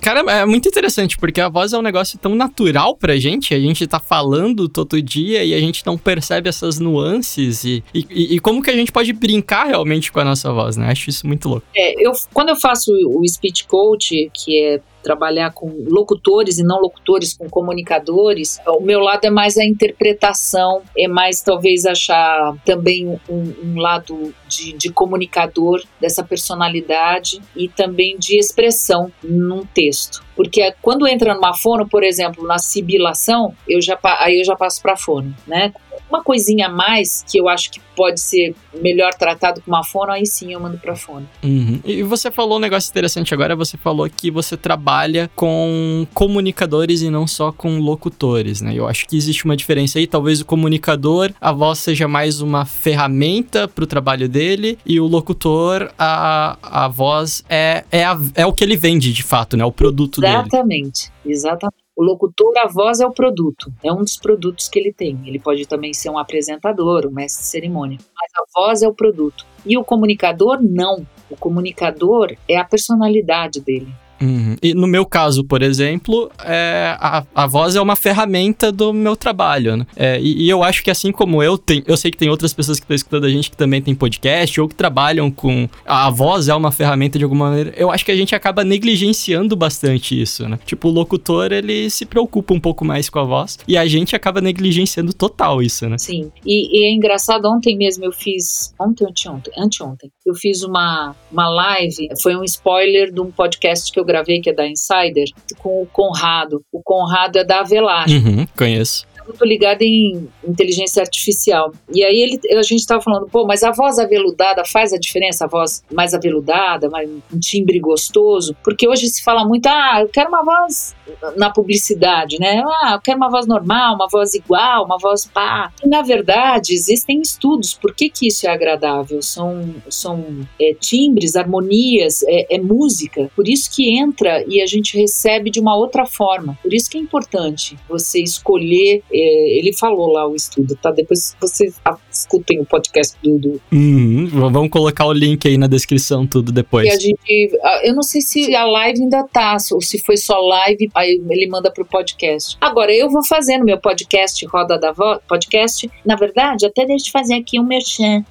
[0.03, 3.59] Cara, é muito interessante, porque a voz é um negócio tão natural pra gente, a
[3.59, 8.38] gente tá falando todo dia e a gente não percebe essas nuances e, e, e
[8.38, 10.91] como que a gente pode brincar realmente com a nossa voz, né?
[10.91, 11.67] Acho isso muito louco.
[11.75, 16.81] É, eu, quando eu faço o speech coach, que é trabalhar com locutores e não
[16.81, 23.09] locutores, com comunicadores, o meu lado é mais a interpretação, é mais talvez achar também
[23.29, 30.28] um, um lado de, de comunicador dessa personalidade e também de expressão num texto.
[30.38, 34.81] Porque quando entra numa fono, por exemplo, na sibilação, eu já, aí eu já passo
[34.81, 35.72] para fono, né?
[36.09, 40.12] Uma coisinha a mais que eu acho que pode ser melhor tratado com uma fono,
[40.12, 41.29] aí sim eu mando para fono.
[41.42, 41.81] Uhum.
[41.85, 47.11] E você falou um negócio interessante agora, você falou que você trabalha com comunicadores e
[47.11, 48.72] não só com locutores, né?
[48.74, 52.64] Eu acho que existe uma diferença aí, talvez o comunicador, a voz seja mais uma
[52.64, 58.53] ferramenta pro trabalho dele, e o locutor, a, a voz é, é, a- é o
[58.53, 59.64] que ele vende de fato, né?
[59.64, 60.49] O produto dele.
[60.49, 61.88] Exatamente, exatamente.
[61.97, 65.19] O locutor, a voz é o produto, é um dos produtos que ele tem.
[65.27, 68.95] Ele pode também ser um apresentador, um mestre de cerimônia, mas a voz é o
[68.95, 69.45] produto.
[69.67, 71.05] E o comunicador, não.
[71.29, 73.93] O comunicador é a personalidade dele.
[74.21, 74.57] Uhum.
[74.63, 79.17] E no meu caso, por exemplo, é, a, a voz é uma ferramenta do meu
[79.17, 79.87] trabalho, né?
[79.97, 82.53] É, e, e eu acho que assim como eu, tem, eu sei que tem outras
[82.53, 85.69] pessoas que estão escutando a gente que também tem podcast ou que trabalham com.
[85.85, 87.73] A voz é uma ferramenta de alguma maneira.
[87.77, 90.59] Eu acho que a gente acaba negligenciando bastante isso, né?
[90.65, 94.15] Tipo, o locutor, ele se preocupa um pouco mais com a voz e a gente
[94.17, 95.99] acaba negligenciando total isso, né?
[95.99, 96.31] Sim.
[96.45, 98.75] E, e é engraçado, ontem mesmo eu fiz.
[98.81, 99.53] Ontem anteontem?
[99.57, 100.11] Anteontem.
[100.27, 104.51] Eu fiz uma, uma live, foi um spoiler de um podcast que eu gravei, que
[104.51, 105.27] é da Insider,
[105.59, 106.62] com o Conrado.
[106.73, 108.09] O Conrado é da Avelar.
[108.09, 109.07] Uhum, conheço.
[109.27, 111.73] muito ligado em inteligência artificial.
[111.92, 115.44] E aí ele, a gente estava falando, pô, mas a voz aveludada faz a diferença,
[115.44, 118.57] a voz mais aveludada, mais, um timbre gostoso?
[118.64, 120.97] Porque hoje se fala muito, ah, eu quero uma voz
[121.37, 122.62] na publicidade, né?
[122.83, 125.73] Ah, eu quero uma voz normal, uma voz igual, uma voz pá.
[125.85, 127.75] E, na verdade, existem estudos.
[127.75, 129.23] Por que, que isso é agradável?
[129.23, 130.25] São, são
[130.61, 133.31] é, timbres, harmonias, é, é música.
[133.35, 136.59] Por isso que entra e a gente recebe de uma outra forma.
[136.62, 139.03] Por isso que é importante você escolher.
[139.12, 140.90] é, ele falou lá o estudo, tá?
[140.90, 146.27] Depois vocês escutem o podcast do, do Uhum, vamos colocar o link aí na descrição,
[146.27, 146.88] tudo depois.
[147.01, 147.51] gente,
[147.83, 151.49] eu não sei se a live ainda tá, ou se foi só live, aí ele
[151.49, 152.57] manda pro podcast.
[152.61, 157.09] Agora, eu vou fazer no meu podcast, Roda da Voz, podcast, na verdade, até deixa
[157.09, 158.25] eu fazer aqui um merchan.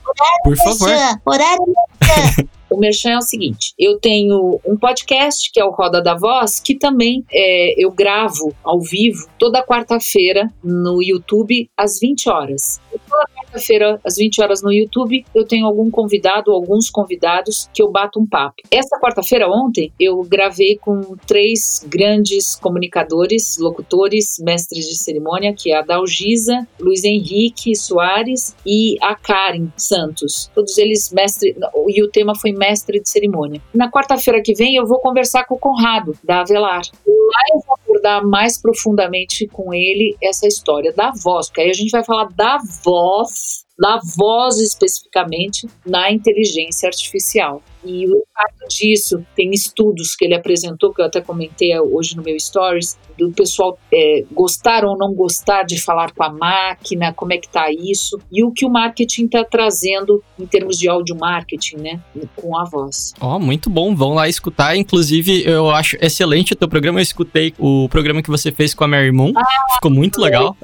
[0.44, 0.90] Por favor.
[0.90, 1.64] Merchan, Horário
[2.70, 6.60] O merchan é o seguinte: eu tenho um podcast que é o Roda da Voz,
[6.60, 12.82] que também é, eu gravo ao vivo toda quarta-feira no YouTube às 20 horas.
[12.94, 17.82] E Toda quarta-feira às 20 horas no YouTube eu tenho algum convidado, alguns convidados que
[17.82, 18.56] eu bato um papo.
[18.70, 25.78] Essa quarta-feira ontem eu gravei com três grandes comunicadores, locutores, mestres de cerimônia, que é
[25.78, 30.52] a Dalgisa, Luiz Henrique Soares e a Karen Santos.
[30.54, 31.56] Todos eles mestre
[31.88, 33.62] e o tema foi mestre de cerimônia.
[33.74, 36.82] Na quarta-feira que vem eu vou conversar com o Conrado da Avelar.
[37.08, 41.74] lá eu vou abordar mais profundamente com ele essa história da voz, porque aí a
[41.74, 47.62] gente vai falar da voz, da voz especificamente na inteligência artificial.
[47.88, 52.24] E o impacto disso, tem estudos que ele apresentou, que eu até comentei hoje no
[52.24, 57.34] meu Stories, do pessoal é, gostar ou não gostar de falar com a máquina, como
[57.34, 61.16] é que tá isso, e o que o marketing está trazendo em termos de áudio
[61.16, 62.00] marketing, né,
[62.36, 63.14] com a voz.
[63.20, 67.04] Ó, oh, muito bom, vão lá escutar, inclusive eu acho excelente o teu programa, eu
[67.04, 70.56] escutei o programa que você fez com a Mary Moon, ah, ficou muito legal.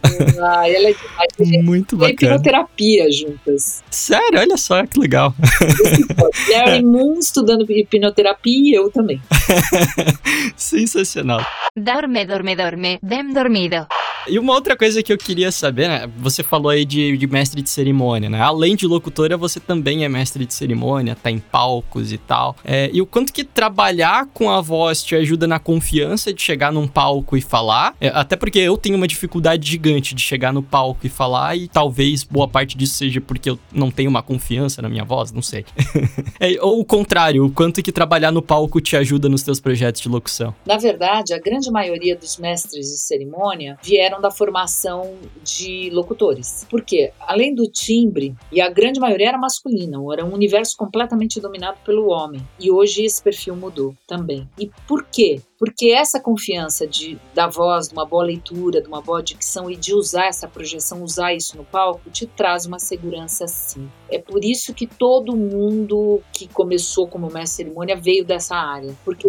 [0.43, 0.95] Ah, ela é
[1.39, 1.65] demais.
[1.65, 2.33] muito bacana.
[2.33, 3.83] hipnoterapia juntas.
[3.89, 5.33] Sério, olha só que legal.
[6.51, 9.21] Mary Moon estudando hipnoterapia e eu também.
[10.55, 11.41] Sensacional.
[11.75, 13.87] Dorme, dorme, dorme, dem dormido.
[14.27, 16.09] E uma outra coisa que eu queria saber, né?
[16.17, 18.41] Você falou aí de, de, mestre de cerimônia, né?
[18.41, 22.55] Além de locutora, você também é mestre de cerimônia, tá em palcos e tal.
[22.63, 26.71] É, e o quanto que trabalhar com a voz te ajuda na confiança de chegar
[26.71, 27.95] num palco e falar.
[27.99, 31.67] É, até porque eu tenho uma dificuldade gigante de chegar no palco e falar, e
[31.67, 35.41] talvez boa parte disso seja porque eu não tenho uma confiança na minha voz, não
[35.41, 35.65] sei.
[36.39, 40.01] é, ou o contrário, o quanto que trabalhar no palco te ajuda nos teus projetos
[40.01, 40.53] de locução.
[40.65, 46.65] Na verdade, a grande maioria dos mestres de cerimônia vieram vieram da formação de locutores.
[46.69, 51.77] Porque, além do timbre, e a grande maioria era masculina, era um universo completamente dominado
[51.85, 52.41] pelo homem.
[52.59, 54.47] E hoje esse perfil mudou também.
[54.57, 55.41] E por quê?
[55.57, 59.77] Porque essa confiança de, da voz, de uma boa leitura, de uma boa dicção e
[59.77, 63.89] de usar essa projeção, usar isso no palco, te traz uma segurança sim.
[64.09, 68.93] É por isso que todo mundo que começou como mestre cerimônia veio dessa área.
[69.05, 69.25] Porque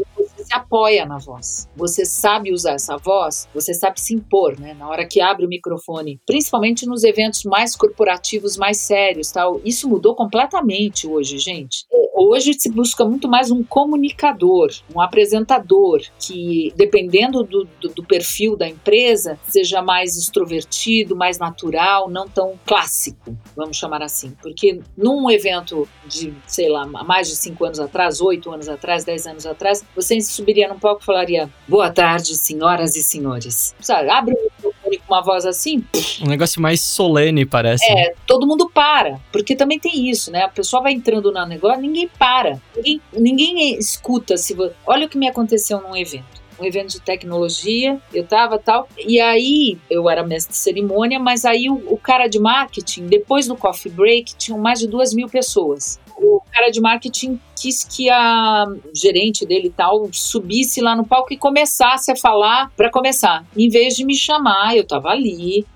[0.55, 1.69] apoia na voz.
[1.77, 4.75] Você sabe usar essa voz, você sabe se impor, né?
[4.75, 9.61] Na hora que abre o microfone, principalmente nos eventos mais corporativos, mais sérios, tal.
[9.65, 11.85] Isso mudou completamente hoje, gente.
[12.17, 18.57] Hoje se busca muito mais um comunicador, um apresentador que, dependendo do, do, do perfil
[18.57, 24.31] da empresa, seja mais extrovertido, mais natural, não tão clássico, vamos chamar assim.
[24.41, 29.27] Porque num evento de, sei lá, mais de cinco anos atrás, oito anos atrás, dez
[29.27, 30.15] anos atrás, você
[30.45, 33.75] subiria num palco e falaria: Boa tarde, senhoras e senhores.
[33.81, 35.83] Sabe, abre o microfone com uma voz assim.
[36.21, 37.91] Um negócio mais solene, parece.
[37.91, 39.19] É, todo mundo para.
[39.33, 40.43] Porque também tem isso, né?
[40.43, 42.61] A pessoa vai entrando no negócio, ninguém para.
[42.77, 44.37] Ninguém, ninguém escuta.
[44.37, 44.55] se
[44.87, 49.21] Olha o que me aconteceu num evento um evento de tecnologia, eu tava tal, e
[49.21, 53.57] aí eu era mestre de cerimônia, mas aí o, o cara de marketing, depois do
[53.57, 58.65] coffee break, tinham mais de duas mil pessoas o cara de marketing quis que a
[58.95, 63.45] gerente dele e tal subisse lá no palco e começasse a falar para começar.
[63.57, 65.67] Em vez de me chamar, eu tava ali,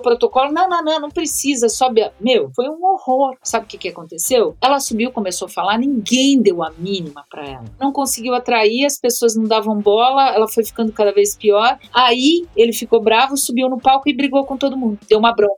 [0.00, 0.52] protocolo.
[0.52, 2.08] Não, não, não, não precisa, sobe.
[2.20, 3.36] Meu, foi um horror.
[3.42, 4.56] Sabe o que, que aconteceu?
[4.60, 7.64] Ela subiu, começou a falar, ninguém deu a mínima para ela.
[7.80, 11.78] Não conseguiu atrair, as pessoas não davam bola, ela foi ficando cada vez pior.
[11.92, 14.98] Aí ele ficou bravo, subiu no palco e brigou com todo mundo.
[15.08, 15.54] Deu uma bronca.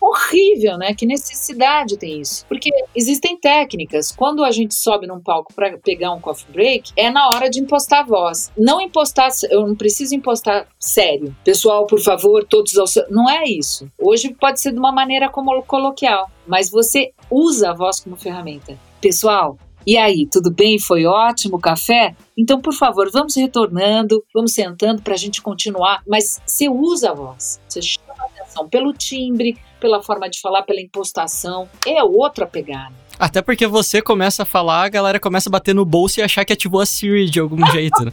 [0.00, 0.94] Horrível, né?
[0.94, 2.44] Que necessidade tem isso?
[2.46, 4.12] Porque existem técnicas.
[4.12, 7.60] Quando a gente sobe num palco para pegar um coffee break, é na hora de
[7.60, 8.50] impostar a voz.
[8.56, 11.34] Não impostar, eu não preciso impostar sério.
[11.44, 13.04] Pessoal, por favor, todos ao seu.
[13.16, 13.90] Não é isso.
[13.98, 18.78] Hoje pode ser de uma maneira como coloquial, mas você usa a voz como ferramenta.
[19.00, 19.56] Pessoal,
[19.86, 20.78] e aí, tudo bem?
[20.78, 22.14] Foi ótimo o café?
[22.36, 26.02] Então, por favor, vamos retornando, vamos sentando para a gente continuar.
[26.06, 30.64] Mas você usa a voz, você chama a atenção pelo timbre, pela forma de falar,
[30.64, 31.66] pela impostação.
[31.86, 32.92] É outra pegada.
[33.18, 36.44] Até porque você começa a falar, a galera começa a bater no bolso e achar
[36.44, 38.12] que ativou a Siri de algum jeito, né?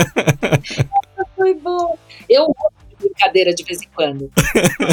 [1.36, 1.98] Foi bom.
[2.26, 2.54] Eu
[3.00, 4.30] brincadeira de vez em quando.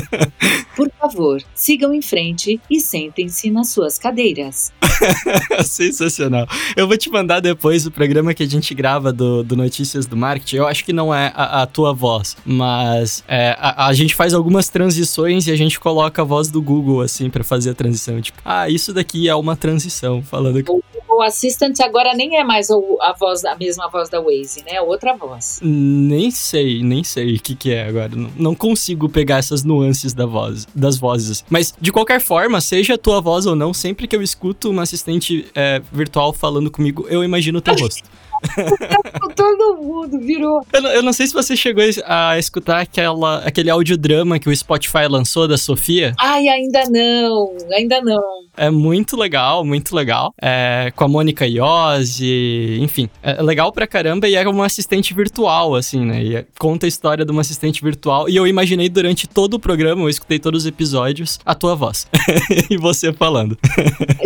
[0.76, 4.74] Por favor, sigam em frente e sentem-se nas suas cadeiras.
[5.64, 6.48] Sensacional.
[6.76, 10.18] Eu vou te mandar depois o programa que a gente grava do, do Notícias do
[10.18, 10.58] Marketing.
[10.58, 14.34] Eu acho que não é a, a tua voz, mas é, a, a, gente faz
[14.34, 18.20] algumas transições e a gente coloca a voz do Google, assim, para fazer a transição.
[18.22, 20.72] Tipo, ah, isso daqui é uma transição, falando que
[21.18, 24.76] o Assistant agora nem é mais a voz, a mesma voz da Waze, né?
[24.76, 25.60] É outra voz.
[25.62, 28.16] Nem sei, nem sei o que, que é agora.
[28.16, 31.44] Não, não consigo pegar essas nuances da voz, das vozes.
[31.50, 34.84] Mas, de qualquer forma, seja a tua voz ou não, sempre que eu escuto uma
[34.84, 38.04] assistente é, virtual falando comigo, eu imagino o teu rosto.
[39.36, 40.62] Todo mundo virou.
[40.72, 45.08] Eu, eu, não sei se você chegou a escutar aquela, aquele audiodrama que o Spotify
[45.10, 46.14] lançou da Sofia.
[46.20, 48.46] Ai, ainda não, ainda não.
[48.58, 50.34] É muito legal, muito legal.
[50.42, 53.10] É, com a Mônica Iose, enfim.
[53.22, 56.24] É legal pra caramba e é uma assistente virtual, assim, né?
[56.24, 58.30] E é, conta a história de uma assistente virtual.
[58.30, 62.08] E eu imaginei durante todo o programa, eu escutei todos os episódios, a tua voz.
[62.70, 63.58] e você falando.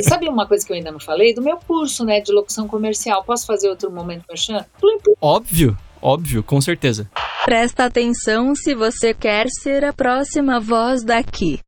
[0.01, 1.34] Sabe uma coisa que eu ainda não falei?
[1.34, 3.24] Do meu curso, né, de locução comercial.
[3.24, 4.09] Posso fazer outro momento?
[4.10, 4.66] Momento merchan?
[5.22, 7.10] Óbvio, óbvio, com certeza.
[7.45, 11.60] Presta atenção se você quer ser a próxima voz daqui.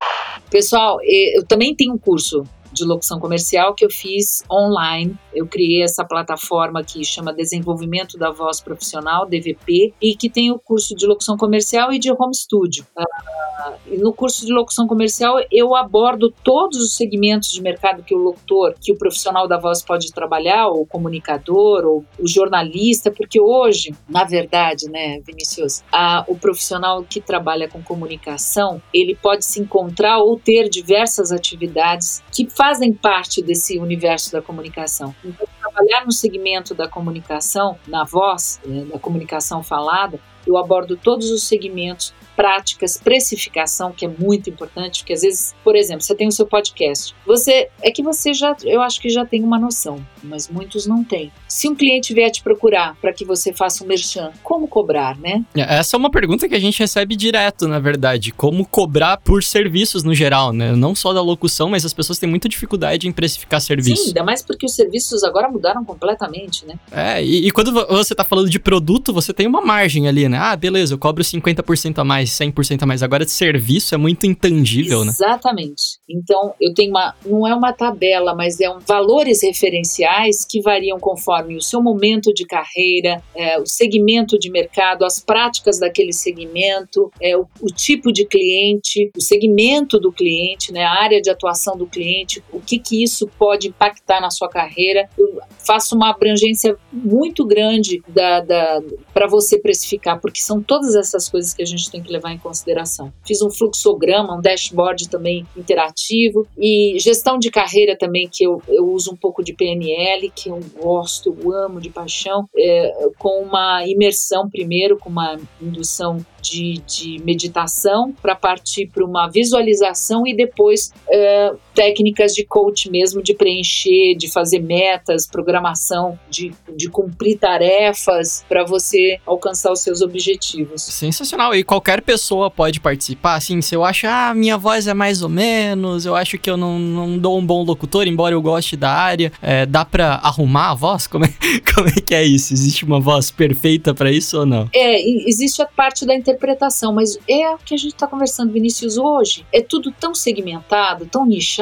[0.50, 5.18] Pessoal, eu também tenho um curso de locução comercial que eu fiz online.
[5.34, 10.60] Eu criei essa plataforma que chama Desenvolvimento da Voz Profissional, DVP, e que tem o
[10.60, 12.86] curso de locução comercial e de home studio.
[12.98, 18.18] Ah, no curso de locução comercial eu abordo todos os segmentos de mercado que o
[18.18, 23.40] locutor, que o profissional da voz pode trabalhar, ou o comunicador, ou o jornalista, porque
[23.40, 25.84] hoje, na verdade, né, Vinicius,
[26.28, 32.50] o profissional que trabalha com comunicação, ele pode se encontrar ou ter diversas atividades que
[32.62, 35.16] fazem parte desse universo da comunicação.
[35.26, 41.32] Então, trabalhar no segmento da comunicação, na voz, né, da comunicação falada, eu abordo todos
[41.32, 46.28] os segmentos, práticas, precificação, que é muito importante, porque às vezes, por exemplo, você tem
[46.28, 47.14] o seu podcast.
[47.26, 51.04] Você é que você já, eu acho que já tem uma noção, mas muitos não
[51.04, 51.32] têm.
[51.48, 55.44] Se um cliente vier te procurar para que você faça um merchan, como cobrar, né?
[55.56, 58.32] Essa é uma pergunta que a gente recebe direto, na verdade.
[58.32, 60.72] Como cobrar por serviços no geral, né?
[60.76, 64.02] Não só da locução, mas as pessoas têm muita dificuldade em precificar serviço.
[64.02, 66.76] Sim, ainda mais porque os serviços agora mudaram completamente, né?
[66.92, 70.28] É, e, e quando vo- você tá falando de produto, você tem uma margem ali,
[70.28, 70.38] né?
[70.39, 73.04] Ah, beleza, eu cobro 50% a mais, 100% a mais.
[73.04, 75.12] Agora, de serviço é muito intangível, né?
[75.12, 76.00] Exatamente.
[76.10, 77.16] Então, eu tenho uma.
[77.26, 82.34] Não é uma tabela, mas é um valores referenciais que variam conforme o seu momento
[82.34, 88.12] de carreira, é, o segmento de mercado, as práticas daquele segmento, é, o, o tipo
[88.12, 92.80] de cliente, o segmento do cliente, né, a área de atuação do cliente, o que,
[92.80, 95.10] que isso pode impactar na sua carreira.
[95.18, 98.82] Eu faço uma abrangência muito grande da, da,
[99.14, 102.38] para você precificar, porque são todas essas coisas que a gente tem que levar em
[102.38, 103.12] consideração.
[103.26, 108.86] Fiz um fluxograma, um dashboard também interativo e gestão de carreira também, que eu, eu
[108.86, 113.86] uso um pouco de PNL, que eu gosto, eu amo de paixão, é, com uma
[113.86, 120.91] imersão primeiro, com uma indução de, de meditação para partir para uma visualização e depois
[121.09, 128.46] é, técnicas de coach mesmo, de preencher, de fazer metas, programação, de, de cumprir tarefas
[128.48, 130.82] para você alcançar os seus objetivos.
[130.82, 131.56] Sensacional.
[131.56, 133.36] E qualquer pessoa pode participar.
[133.36, 136.58] Assim, se eu acho, ah, minha voz é mais ou menos, eu acho que eu
[136.58, 140.72] não, não dou um bom locutor, embora eu goste da área, é, dá pra arrumar
[140.72, 141.08] a voz?
[141.08, 141.30] Como é,
[141.74, 142.54] como é que é isso?
[142.54, 144.70] Existe uma voz perfeita pra isso ou não?
[144.74, 148.98] É, existe a parte da interpretação, mas é o que a gente está conversando, Vinícius,
[148.98, 149.46] hoje.
[149.52, 151.61] É tudo tão segmentado, tão nichado,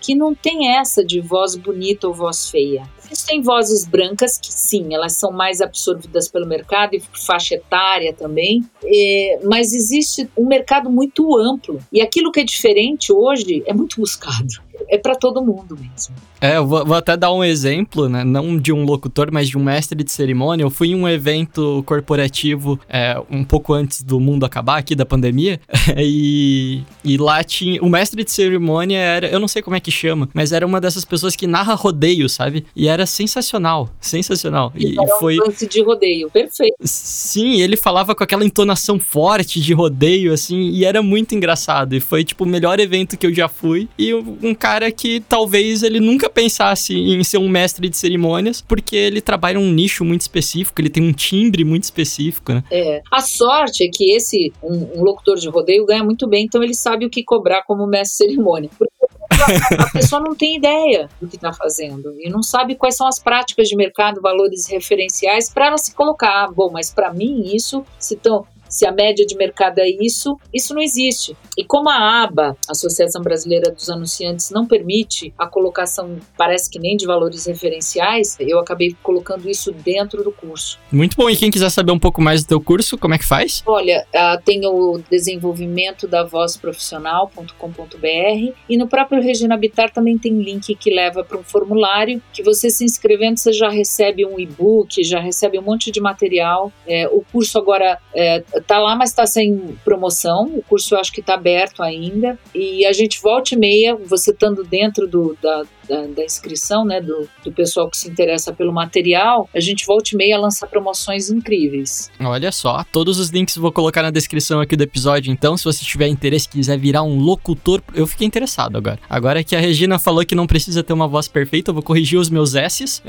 [0.00, 2.88] que não tem essa de voz bonita ou voz feia.
[3.04, 8.64] Existem vozes brancas que, sim, elas são mais absorvidas pelo mercado e faixa etária também,
[8.84, 11.80] é, mas existe um mercado muito amplo.
[11.92, 14.62] E aquilo que é diferente hoje é muito buscado.
[14.88, 16.14] É para todo mundo mesmo.
[16.40, 18.24] É, eu vou, vou até dar um exemplo, né?
[18.24, 20.64] Não de um locutor, mas de um mestre de cerimônia.
[20.64, 25.06] Eu fui em um evento corporativo é, um pouco antes do mundo acabar aqui, da
[25.06, 25.60] pandemia.
[25.96, 27.80] e, e lá tinha.
[27.82, 29.28] O mestre de cerimônia era.
[29.28, 32.28] Eu não sei como é que chama, mas era uma dessas pessoas que narra rodeio,
[32.28, 32.66] sabe?
[32.74, 33.88] E era sensacional.
[34.00, 34.72] Sensacional.
[34.74, 35.38] E, e foi.
[35.38, 36.76] um lance de rodeio, perfeito.
[36.82, 41.94] Sim, ele falava com aquela entonação forte de rodeio, assim, e era muito engraçado.
[41.94, 43.88] E foi, tipo, o melhor evento que eu já fui.
[43.98, 48.60] E um um cara que talvez ele nunca pensasse em ser um mestre de cerimônias,
[48.60, 52.62] porque ele trabalha num nicho muito específico, ele tem um timbre muito específico, né?
[52.70, 53.02] É.
[53.10, 56.74] A sorte é que esse, um, um locutor de rodeio, ganha muito bem, então ele
[56.74, 58.70] sabe o que cobrar como mestre de cerimônia.
[58.78, 58.94] Porque
[59.32, 63.08] a, a pessoa não tem ideia do que está fazendo e não sabe quais são
[63.08, 66.44] as práticas de mercado, valores referenciais para ela se colocar.
[66.44, 70.38] Ah, bom, mas para mim isso, se tão, se a média de mercado é isso,
[70.54, 71.36] isso não existe.
[71.58, 76.96] E como a ABA, Associação Brasileira dos Anunciantes, não permite a colocação, parece que nem
[76.96, 80.78] de valores referenciais, eu acabei colocando isso dentro do curso.
[80.90, 81.28] Muito bom.
[81.28, 83.62] E quem quiser saber um pouco mais do teu curso, como é que faz?
[83.66, 90.32] Olha, ah, tem o desenvolvimento da voz profissional.com.br e no próprio Regina Habitar também tem
[90.40, 95.02] link que leva para um formulário que você se inscrevendo você já recebe um e-book,
[95.02, 96.72] já recebe um monte de material.
[96.86, 100.44] É, o curso agora é, tá lá, mas está sem promoção.
[100.54, 104.30] O curso eu acho que está aberto ainda e a gente volta e meia, você
[104.30, 108.72] estando dentro do, da, da, da inscrição, né, do, do pessoal que se interessa pelo
[108.72, 112.08] material, a gente volta e meia a lançar promoções incríveis.
[112.20, 115.84] Olha só, todos os links vou colocar na descrição aqui do episódio, então se você
[115.84, 119.00] tiver interesse quiser virar um locutor, eu fiquei interessado agora.
[119.10, 122.18] Agora que a Regina falou que não precisa ter uma voz perfeita, eu vou corrigir
[122.18, 123.02] os meus S's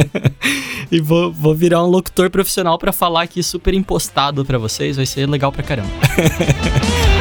[0.92, 5.06] e vou, vou virar um locutor profissional pra falar aqui super impostado pra vocês, vai
[5.06, 5.88] ser legal pra caramba.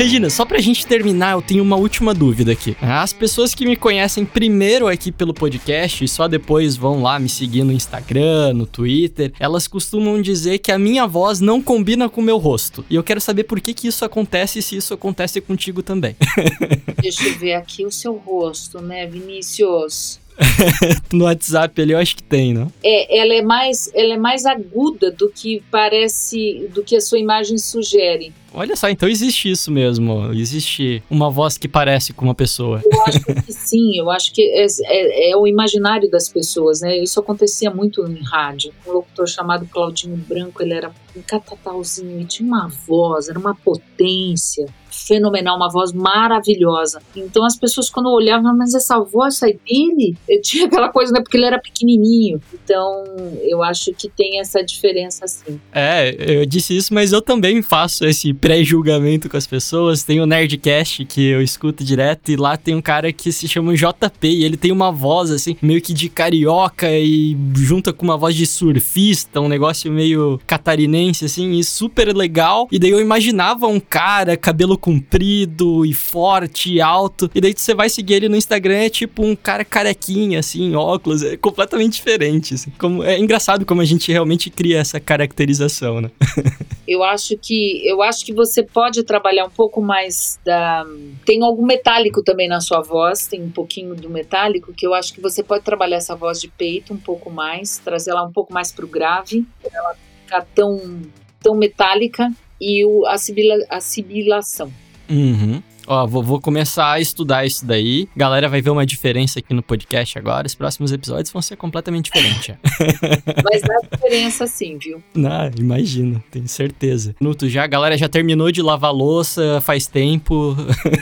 [0.00, 2.74] Regina, só pra gente terminar, eu tenho uma última dúvida aqui.
[2.80, 7.28] As pessoas que me conhecem primeiro aqui pelo podcast e só depois vão lá me
[7.28, 12.22] seguir no Instagram, no Twitter, elas costumam dizer que a minha voz não combina com
[12.22, 12.82] o meu rosto.
[12.88, 16.16] E eu quero saber por que que isso acontece e se isso acontece contigo também.
[17.02, 20.18] Deixa eu ver aqui o seu rosto, né, Vinícius?
[21.12, 22.72] no WhatsApp ali eu acho que tem, não?
[22.82, 27.18] É, ela é mais, ela é mais aguda do que parece, do que a sua
[27.18, 28.32] imagem sugere.
[28.52, 30.32] Olha só, então existe isso mesmo.
[30.32, 32.82] Existe uma voz que parece com uma pessoa.
[32.84, 36.96] Eu acho que sim, eu acho que é, é, é, o imaginário das pessoas, né?
[36.98, 38.72] Isso acontecia muito em rádio.
[38.86, 43.54] Um locutor chamado Claudinho Branco, ele era um catatauzinho e tinha uma voz, era uma
[43.54, 47.00] potência fenomenal, uma voz maravilhosa.
[47.14, 50.16] Então as pessoas quando olhavam, mas essa voz sai dele?
[50.28, 51.20] Eu tinha aquela coisa, né?
[51.20, 52.40] Porque ele era pequenininho.
[52.52, 53.04] Então
[53.42, 55.60] eu acho que tem essa diferença assim.
[55.72, 60.02] É, eu disse isso, mas eu também faço esse pré-julgamento com as pessoas.
[60.02, 63.74] Tem o Nerdcast que eu escuto direto e lá tem um cara que se chama
[63.74, 68.16] JP e ele tem uma voz assim, meio que de carioca e junta com uma
[68.16, 72.68] voz de surfista, um negócio meio catarinense assim, e super legal.
[72.72, 77.30] E daí eu imaginava um cara, cabelo comprido e forte e alto.
[77.34, 81.22] E daí você vai seguir ele no Instagram, é tipo um cara carequinha, assim, óculos,
[81.22, 82.54] é completamente diferente.
[82.54, 82.72] Assim.
[82.78, 86.10] Como, é engraçado como a gente realmente cria essa caracterização, né?
[86.86, 90.84] eu acho que eu acho que você pode trabalhar um pouco mais da.
[91.24, 95.12] Tem algum metálico também na sua voz, tem um pouquinho do metálico, que eu acho
[95.12, 98.52] que você pode trabalhar essa voz de peito um pouco mais, trazer ela um pouco
[98.52, 101.02] mais pro grave, pra ela ficar tão,
[101.40, 104.72] tão metálica e o, a, sibila, a sibilação.
[105.08, 105.62] Uhum.
[105.86, 108.08] Ó, vou, vou, começar a estudar isso daí.
[108.16, 110.46] Galera vai ver uma diferença aqui no podcast agora.
[110.46, 112.54] Os próximos episódios vão ser completamente diferentes.
[113.44, 115.02] Mas dá diferença sim, viu?
[115.14, 117.14] Não, imagino, tenho certeza.
[117.20, 120.56] Nuto, já, a galera já terminou de lavar louça faz tempo.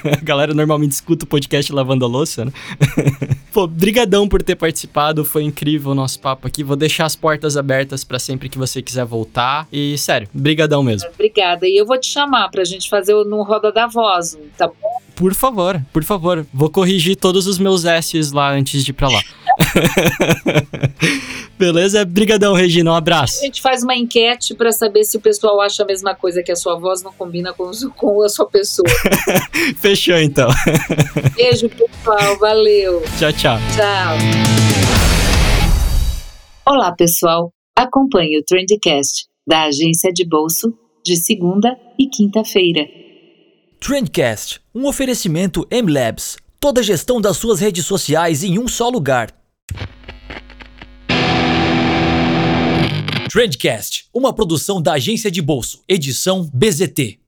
[0.05, 2.53] a galera normalmente escuta o podcast lavando a louça, né?
[3.53, 5.25] Pô, brigadão por ter participado.
[5.25, 6.63] Foi incrível o nosso papo aqui.
[6.63, 9.67] Vou deixar as portas abertas para sempre que você quiser voltar.
[9.73, 11.09] E, sério, brigadão mesmo.
[11.13, 11.67] Obrigada.
[11.67, 14.69] E eu vou te chamar pra gente fazer no Roda da Voz, tá
[15.19, 16.47] por favor, por favor.
[16.55, 19.21] Vou corrigir todos os meus S's lá antes de ir pra lá.
[21.59, 22.05] Beleza?
[22.05, 22.93] Brigadão, Regina.
[22.93, 23.41] Um abraço.
[23.41, 26.53] A gente faz uma enquete para saber se o pessoal acha a mesma coisa, que
[26.53, 28.87] a sua voz não combina com, com a sua pessoa.
[29.79, 30.49] Fechou, então.
[31.35, 32.39] Beijo, pessoal.
[32.39, 33.03] Valeu.
[33.19, 33.59] Tchau, tchau.
[33.75, 34.17] Tchau.
[36.65, 37.53] Olá, pessoal.
[37.77, 40.73] Acompanhe o Trendcast da agência de bolso
[41.05, 43.08] de segunda e quinta-feira.
[43.81, 46.37] Trendcast, um oferecimento M-Labs.
[46.61, 49.31] Toda a gestão das suas redes sociais em um só lugar.
[53.31, 57.21] Trendcast, uma produção da agência de bolso, edição BZT.